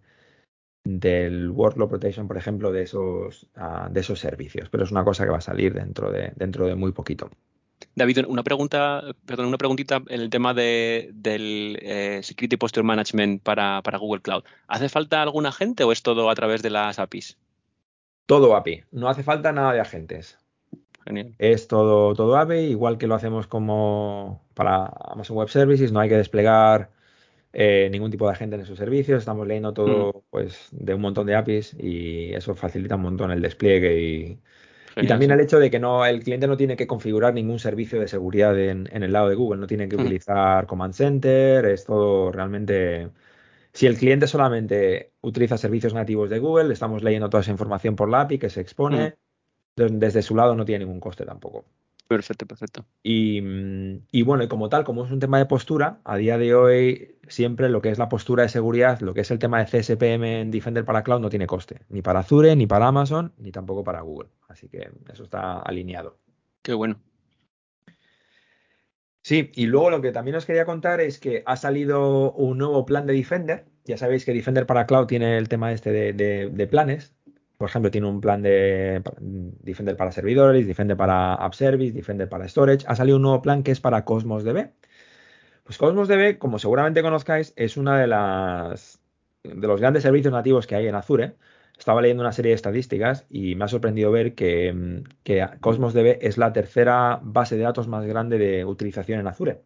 del 0.86 1.50
workload 1.50 1.90
protection, 1.90 2.28
por 2.28 2.38
ejemplo, 2.38 2.72
de 2.72 2.84
esos, 2.84 3.50
ah, 3.56 3.90
de 3.92 4.02
esos 4.02 4.20
servicios. 4.20 4.70
Pero 4.70 4.84
es 4.84 4.92
una 4.92 5.04
cosa 5.04 5.24
que 5.26 5.32
va 5.32 5.40
a 5.40 5.42
salir 5.42 5.74
dentro 5.74 6.12
de, 6.12 6.32
dentro 6.36 6.68
de 6.68 6.76
muy 6.76 6.92
poquito. 6.92 7.32
David, 7.96 8.26
una 8.28 8.44
pregunta, 8.44 9.04
perdón, 9.26 9.48
una 9.48 9.58
preguntita 9.58 10.02
en 10.08 10.22
el 10.22 10.30
tema 10.30 10.54
de, 10.54 11.12
del 11.14 11.78
eh, 11.82 12.20
Security 12.24 12.58
Posture 12.58 12.84
Management 12.84 13.42
para, 13.42 13.82
Google 13.98 14.22
Cloud. 14.22 14.44
¿Hace 14.68 14.90
falta 14.90 15.22
algún 15.22 15.46
agente 15.46 15.84
o 15.84 15.92
es 15.92 16.04
todo 16.04 16.30
a 16.30 16.36
través 16.36 16.62
de 16.62 16.70
las 16.70 17.00
APIs? 17.00 17.38
Todo 18.26 18.56
API, 18.56 18.84
no 18.92 19.08
hace 19.08 19.24
falta 19.24 19.52
nada 19.52 19.72
de 19.74 19.80
agentes. 19.80 20.38
Genial. 21.06 21.36
Es 21.38 21.68
todo, 21.68 22.16
todo 22.16 22.38
API, 22.38 22.56
igual 22.56 22.98
que 22.98 23.08
lo 23.08 23.16
hacemos 23.16 23.48
como 23.48 24.42
para 24.56 24.88
Amazon 24.88 25.38
Web 25.38 25.50
Services, 25.50 25.92
no 25.92 26.00
hay 26.00 26.10
que 26.10 26.18
desplegar 26.18 26.90
eh, 27.54 27.88
ningún 27.92 28.12
tipo 28.12 28.26
de 28.26 28.34
agente 28.34 28.56
en 28.56 28.64
esos 28.64 28.78
servicios, 28.78 29.20
estamos 29.20 29.48
leyendo 29.48 29.74
todo 29.74 30.10
mm. 30.10 30.22
pues 30.32 30.68
de 30.72 30.94
un 30.94 31.02
montón 31.02 31.28
de 31.28 31.36
APIs 31.36 31.76
y 31.80 32.34
eso 32.34 32.56
facilita 32.56 32.96
un 32.96 33.04
montón 33.04 33.32
el 33.32 33.42
despliegue 33.42 34.02
y, 34.02 34.40
y 34.96 35.08
también 35.08 35.32
el 35.32 35.40
hecho 35.42 35.60
de 35.60 35.70
que 35.70 35.80
no 35.80 36.06
el 36.06 36.24
cliente 36.24 36.48
no 36.48 36.58
tiene 36.58 36.78
que 36.78 36.88
configurar 36.88 37.34
ningún 37.34 37.60
servicio 37.60 38.00
de 38.00 38.08
seguridad 38.08 38.58
en, 38.58 38.88
el 38.92 39.12
lado 39.12 39.30
de 39.30 39.36
Google, 39.36 39.60
no 39.60 39.68
tiene 39.68 39.90
que 39.90 39.96
utilizar 39.96 40.66
Command 40.68 40.94
Center, 40.94 41.66
es 41.66 41.86
todo 41.86 42.32
realmente... 42.32 43.10
Si 43.74 43.88
el 43.88 43.98
cliente 43.98 44.26
solamente 44.26 45.12
utiliza 45.20 45.58
servicios 45.58 45.94
nativos 45.94 46.30
de 46.30 46.40
Google, 46.40 46.72
estamos 46.72 47.04
leyendo 47.04 47.30
toda 47.30 47.42
esa 47.42 47.52
información 47.52 47.98
por 47.98 48.10
la 48.10 48.22
API 48.22 48.40
que 48.40 48.50
se 48.50 48.62
expone, 48.62 49.16
desde 49.76 50.22
su 50.22 50.34
lado 50.34 50.56
no 50.56 50.64
tiene 50.64 50.86
ningún 50.86 51.02
coste 51.02 51.26
tampoco. 51.26 51.66
Perfecto, 52.08 52.46
perfecto. 52.46 52.86
Y, 53.02 53.42
bueno, 54.22 54.44
y 54.44 54.48
como 54.48 54.70
tal, 54.70 54.84
como 54.84 55.06
es 55.06 55.12
un 55.12 55.20
tema 55.20 55.40
de 55.40 55.48
postura, 55.48 56.02
a 56.04 56.18
día 56.18 56.38
de 56.38 56.54
hoy 56.54 57.18
siempre 57.28 57.68
lo 57.68 57.82
que 57.82 57.90
es 57.90 57.98
la 57.98 58.10
postura 58.10 58.44
de 58.44 58.50
seguridad, 58.50 59.00
lo 59.00 59.16
que 59.16 59.22
es 59.22 59.32
el 59.32 59.40
tema 59.40 59.64
de 59.64 59.66
CSPM 59.66 60.24
en 60.24 60.52
Defender 60.52 60.86
para 60.86 61.04
Cloud 61.04 61.22
no 61.22 61.30
tiene 61.30 61.48
coste, 61.48 61.82
ni 61.90 62.04
para 62.04 62.20
Azure, 62.20 62.56
ni 62.56 62.68
para 62.68 62.88
Amazon, 62.88 63.34
ni 63.40 63.52
tampoco 63.52 63.84
para 63.84 64.02
Google. 64.02 64.30
Así 64.48 64.70
que 64.70 64.92
eso 65.12 65.24
está 65.24 65.60
alineado. 65.60 66.20
Qué 66.62 66.76
bueno. 66.76 67.02
Sí, 69.24 69.52
y 69.56 69.66
luego 69.66 69.90
lo 69.90 70.02
que 70.02 70.12
también 70.12 70.38
os 70.38 70.46
quería 70.46 70.66
contar 70.66 71.02
es 71.02 71.18
que 71.18 71.42
ha 71.48 71.56
salido 71.56 72.34
un 72.34 72.60
nuevo 72.60 72.86
plan 72.86 73.08
de 73.08 73.14
Defender. 73.14 73.66
Ya 73.84 73.98
sabéis 73.98 74.26
que 74.26 74.34
Defender 74.34 74.68
para 74.68 74.86
Cloud 74.86 75.08
tiene 75.08 75.40
el 75.40 75.50
tema 75.50 75.72
este 75.72 75.92
de 76.14 76.68
planes, 76.68 77.15
por 77.58 77.70
ejemplo, 77.70 77.92
tiene 77.92 78.08
un 78.08 78.22
plan 78.22 78.42
de 78.42 79.02
Defender 79.20 79.96
para 79.96 80.12
servidores, 80.12 80.68
Defender 80.68 80.98
para 80.98 81.36
App 81.36 81.54
Service, 81.54 81.94
Defender 81.94 82.28
para 82.28 82.48
Storage. 82.48 82.86
Ha 82.88 82.96
salido 82.96 83.18
un 83.18 83.24
nuevo 83.24 83.42
plan 83.42 83.64
que 83.64 83.72
es 83.72 83.80
para 83.80 84.04
Cosmos 84.04 84.44
DB. 84.44 84.72
Pues 85.64 85.78
Cosmos 85.78 86.08
DB, 86.08 86.38
como 86.38 86.60
seguramente 86.60 87.02
conozcáis, 87.02 87.54
es 87.56 87.78
una 87.78 88.00
de 88.00 88.08
las 88.08 89.00
de 89.44 89.68
los 89.68 89.80
grandes 89.80 90.04
servicios 90.04 90.34
nativos 90.34 90.68
que 90.68 90.76
hay 90.76 90.88
en 90.88 90.96
Azure. 90.96 91.36
Estaba 91.78 92.02
leyendo 92.02 92.24
una 92.24 92.32
serie 92.32 92.50
de 92.50 92.56
estadísticas 92.56 93.26
y 93.30 93.56
me 93.56 93.66
ha 93.66 93.68
sorprendido 93.68 94.12
ver 94.12 94.34
que, 94.34 95.04
Cosmos 95.62 95.94
DB 95.94 96.20
es 96.22 96.38
la 96.38 96.54
tercera 96.54 97.20
base 97.22 97.58
de 97.58 97.64
datos 97.64 97.88
más 97.88 98.06
grande 98.06 98.38
de 98.38 98.66
utilización 98.66 99.20
en 99.20 99.28
Azure. 99.28 99.62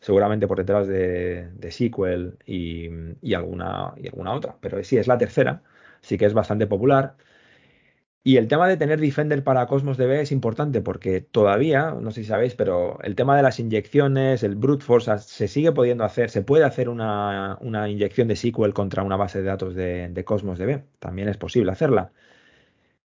Seguramente 0.00 0.46
por 0.46 0.58
detrás 0.58 0.86
de, 0.86 1.50
SQL 1.70 2.38
y, 2.46 3.34
alguna, 3.34 3.94
y 3.96 4.08
alguna 4.08 4.32
otra, 4.32 4.56
pero 4.60 4.82
sí, 4.82 4.96
es 4.96 5.06
la 5.06 5.18
tercera 5.18 5.62
sí 6.02 6.18
que 6.18 6.26
es 6.26 6.34
bastante 6.34 6.66
popular. 6.66 7.16
Y 8.22 8.36
el 8.36 8.48
tema 8.48 8.68
de 8.68 8.76
tener 8.76 9.00
Defender 9.00 9.42
para 9.42 9.66
Cosmos 9.66 9.96
DB 9.96 10.20
es 10.20 10.30
importante 10.30 10.82
porque 10.82 11.22
todavía, 11.22 11.92
no 11.92 12.10
sé 12.10 12.22
si 12.22 12.28
sabéis, 12.28 12.54
pero 12.54 12.98
el 13.02 13.14
tema 13.14 13.34
de 13.34 13.42
las 13.42 13.58
inyecciones, 13.58 14.42
el 14.42 14.56
brute 14.56 14.84
force, 14.84 15.18
se 15.18 15.48
sigue 15.48 15.72
pudiendo 15.72 16.04
hacer, 16.04 16.28
se 16.28 16.42
puede 16.42 16.64
hacer 16.64 16.90
una, 16.90 17.58
inyección 17.88 18.28
de 18.28 18.36
SQL 18.36 18.72
contra 18.74 19.02
una 19.04 19.16
base 19.16 19.38
de 19.40 19.44
datos 19.46 19.74
de, 19.74 20.22
Cosmos 20.26 20.58
DB. 20.58 20.82
También 20.98 21.28
es 21.28 21.38
posible 21.38 21.72
hacerla. 21.72 22.12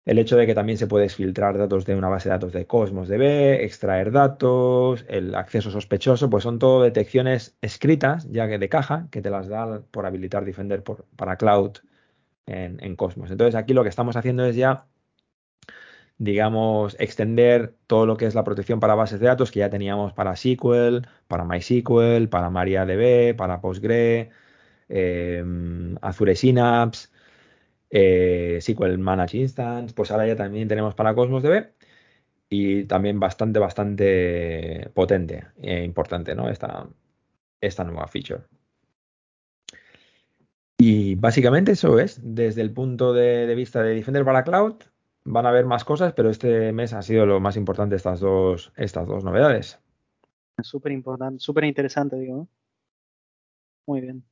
El 0.06 0.19
hecho 0.19 0.36
de 0.38 0.45
que 0.47 0.56
también 0.56 0.77
se 0.77 0.88
puede 0.88 1.10
filtrar 1.10 1.58
datos 1.58 1.86
de 1.86 1.95
una 1.95 2.10
base 2.10 2.29
de 2.29 2.34
datos 2.34 2.53
de 2.53 2.65
Cosmos 2.67 3.08
DB, 3.08 3.63
extraer 3.63 4.12
datos, 4.12 5.06
el 5.08 5.36
acceso 5.36 5.71
sospechoso, 5.71 6.29
pues 6.29 6.43
son 6.43 6.60
todo 6.60 6.84
detecciones 6.84 7.56
escritas, 7.62 8.27
ya 8.32 8.47
que 8.47 8.58
de 8.58 8.69
caja, 8.69 9.08
que 9.12 9.21
te 9.21 9.29
las 9.29 9.47
da 9.47 9.82
por 9.91 10.06
habilitar 10.06 10.43
Defender 10.43 10.84
para 11.15 11.38
Cloud 11.38 11.77
en, 12.45 12.95
Cosmos. 12.95 13.32
Entonces 13.32 13.56
aquí 13.56 13.73
lo 13.73 13.84
que 13.84 13.89
estamos 13.89 14.15
haciendo 14.15 14.45
es 14.45 14.56
ya 14.56 14.88
digamos, 16.17 16.95
extender 16.99 17.75
todo 17.88 18.06
lo 18.06 18.17
que 18.17 18.25
es 18.25 18.36
la 18.36 18.43
protección 18.43 18.79
para 18.79 18.95
bases 18.95 19.19
de 19.19 19.27
datos 19.27 19.51
que 19.51 19.60
ya 19.60 19.69
teníamos 19.69 20.13
para 20.13 20.36
SQL, 20.36 21.08
para 21.27 21.43
MySQL, 21.43 22.29
para 22.29 22.49
MariaDB, 22.49 23.36
para 23.36 23.60
Postgre, 23.62 24.29
eh, 24.89 25.43
Azure 26.01 26.36
Synapse, 26.36 27.10
eh, 27.89 28.60
SQL 28.62 28.97
Managed 28.99 29.39
Instance, 29.39 29.93
pues 29.93 30.12
ahora 30.12 30.27
ya 30.27 30.36
también 30.36 30.67
tenemos 30.67 30.95
para 30.95 31.13
Cosmos 31.15 31.43
DB. 31.43 31.73
y 32.49 32.86
también 32.86 33.19
bastante, 33.19 33.60
bastante 33.60 34.89
potente 34.93 35.47
e 35.62 35.84
importante, 35.84 36.36
¿no? 36.36 36.49
Esta 36.49 37.84
nueva 37.84 38.08
feature. 38.08 38.43
Y 41.13 41.15
básicamente 41.15 41.73
eso 41.73 41.99
es, 41.99 42.19
desde 42.23 42.62
el 42.62 42.73
punto 42.73 43.13
de, 43.13 43.54
vista 43.54 43.84
de 43.84 43.93
Defender 43.93 44.26
para 44.26 44.43
Cloud, 44.43 44.78
van 45.26 45.45
a 45.45 45.49
haber 45.49 45.67
más 45.67 45.86
cosas, 45.86 46.13
pero 46.13 46.32
este 46.32 46.73
mes 46.73 46.91
ha 46.91 47.04
sido 47.04 47.28
lo 47.28 47.39
más 47.39 47.56
importante 47.56 47.95
estas 47.95 48.19
dos, 48.19 48.73
estas 48.78 49.08
dos 49.08 49.23
novedades. 49.23 49.80
Súper 50.63 50.91
importante, 50.91 51.39
súper 51.39 51.65
interesante, 51.65 52.15
digo. 52.15 52.47
Muy 53.86 54.02
bien. 54.02 54.23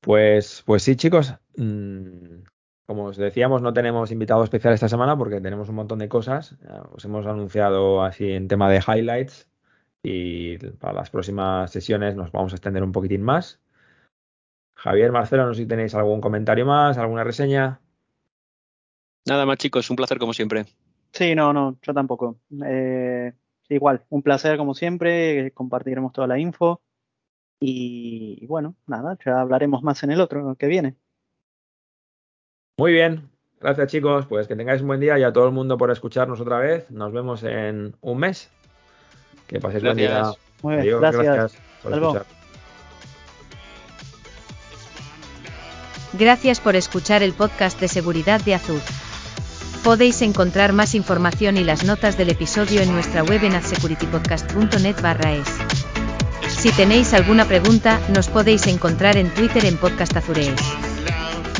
Pues, 0.00 0.62
pues 0.64 0.84
sí, 0.84 0.94
chicos. 0.94 1.34
Mm, 1.56 2.44
como 2.86 3.06
os 3.06 3.16
decíamos, 3.16 3.60
no 3.60 3.72
tenemos 3.72 4.12
invitado 4.12 4.44
especial 4.44 4.74
esta 4.74 4.88
semana 4.88 5.18
porque 5.18 5.40
tenemos 5.40 5.68
un 5.68 5.74
montón 5.74 5.98
de 5.98 6.08
cosas. 6.08 6.56
Os 6.92 7.04
hemos 7.04 7.26
anunciado 7.26 8.04
así 8.04 8.30
en 8.30 8.46
tema 8.46 8.70
de 8.70 8.78
highlights 8.78 9.50
y 10.04 10.56
para 10.78 10.92
las 10.92 11.10
próximas 11.10 11.72
sesiones 11.72 12.14
nos 12.14 12.30
vamos 12.30 12.52
a 12.52 12.56
extender 12.56 12.84
un 12.84 12.92
poquitín 12.92 13.22
más. 13.22 13.60
Javier, 14.78 15.10
Marcelo, 15.10 15.44
no 15.44 15.54
sé 15.54 15.62
si 15.62 15.66
tenéis 15.66 15.94
algún 15.96 16.20
comentario 16.20 16.64
más, 16.64 16.98
alguna 16.98 17.24
reseña. 17.24 17.80
Nada 19.26 19.44
más, 19.44 19.58
chicos, 19.58 19.90
un 19.90 19.96
placer 19.96 20.18
como 20.18 20.32
siempre. 20.32 20.66
Sí, 21.12 21.34
no, 21.34 21.52
no, 21.52 21.76
yo 21.82 21.92
tampoco. 21.92 22.38
Eh, 22.64 23.32
igual, 23.68 24.04
un 24.08 24.22
placer 24.22 24.56
como 24.56 24.74
siempre, 24.74 25.50
compartiremos 25.52 26.12
toda 26.12 26.28
la 26.28 26.38
info. 26.38 26.80
Y, 27.58 28.38
y 28.40 28.46
bueno, 28.46 28.76
nada, 28.86 29.18
ya 29.24 29.40
hablaremos 29.40 29.82
más 29.82 30.04
en 30.04 30.12
el 30.12 30.20
otro 30.20 30.54
que 30.54 30.68
viene. 30.68 30.94
Muy 32.78 32.92
bien, 32.92 33.28
gracias 33.60 33.90
chicos, 33.90 34.26
pues 34.26 34.46
que 34.46 34.54
tengáis 34.54 34.80
un 34.80 34.86
buen 34.86 35.00
día 35.00 35.18
y 35.18 35.24
a 35.24 35.32
todo 35.32 35.46
el 35.46 35.52
mundo 35.52 35.76
por 35.76 35.90
escucharnos 35.90 36.40
otra 36.40 36.60
vez. 36.60 36.88
Nos 36.92 37.12
vemos 37.12 37.42
en 37.42 37.96
un 38.00 38.18
mes. 38.18 38.48
Que 39.48 39.58
paséis 39.58 39.82
buen 39.82 39.96
día. 39.96 40.22
Muy 40.62 40.74
bien, 40.74 40.82
Adiós, 40.82 41.00
gracias. 41.00 41.24
gracias 41.24 41.62
por 41.82 42.37
Gracias 46.18 46.58
por 46.58 46.74
escuchar 46.74 47.22
el 47.22 47.32
podcast 47.32 47.78
de 47.80 47.86
seguridad 47.86 48.40
de 48.40 48.56
Azur. 48.56 48.80
Podéis 49.84 50.20
encontrar 50.22 50.72
más 50.72 50.96
información 50.96 51.56
y 51.56 51.62
las 51.62 51.84
notas 51.84 52.18
del 52.18 52.30
episodio 52.30 52.80
en 52.82 52.90
nuestra 52.92 53.22
web 53.22 53.44
en 53.44 53.54
azsecuritypodcast.net 53.54 55.00
barra 55.00 55.34
es. 55.34 55.48
Si 56.48 56.72
tenéis 56.72 57.14
alguna 57.14 57.44
pregunta, 57.44 58.00
nos 58.12 58.26
podéis 58.26 58.66
encontrar 58.66 59.16
en 59.16 59.32
Twitter 59.32 59.64
en 59.64 59.76
Podcast 59.76 60.16
Azurees. 60.16 60.60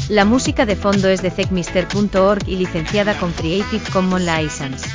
La 0.08 0.24
música 0.24 0.66
de 0.66 0.74
fondo 0.74 1.08
es 1.08 1.22
de 1.22 1.30
techmister.org 1.30 2.48
y 2.48 2.56
licenciada 2.56 3.16
con 3.16 3.30
Creative 3.32 3.84
Commons 3.92 4.24
License. 4.24 4.88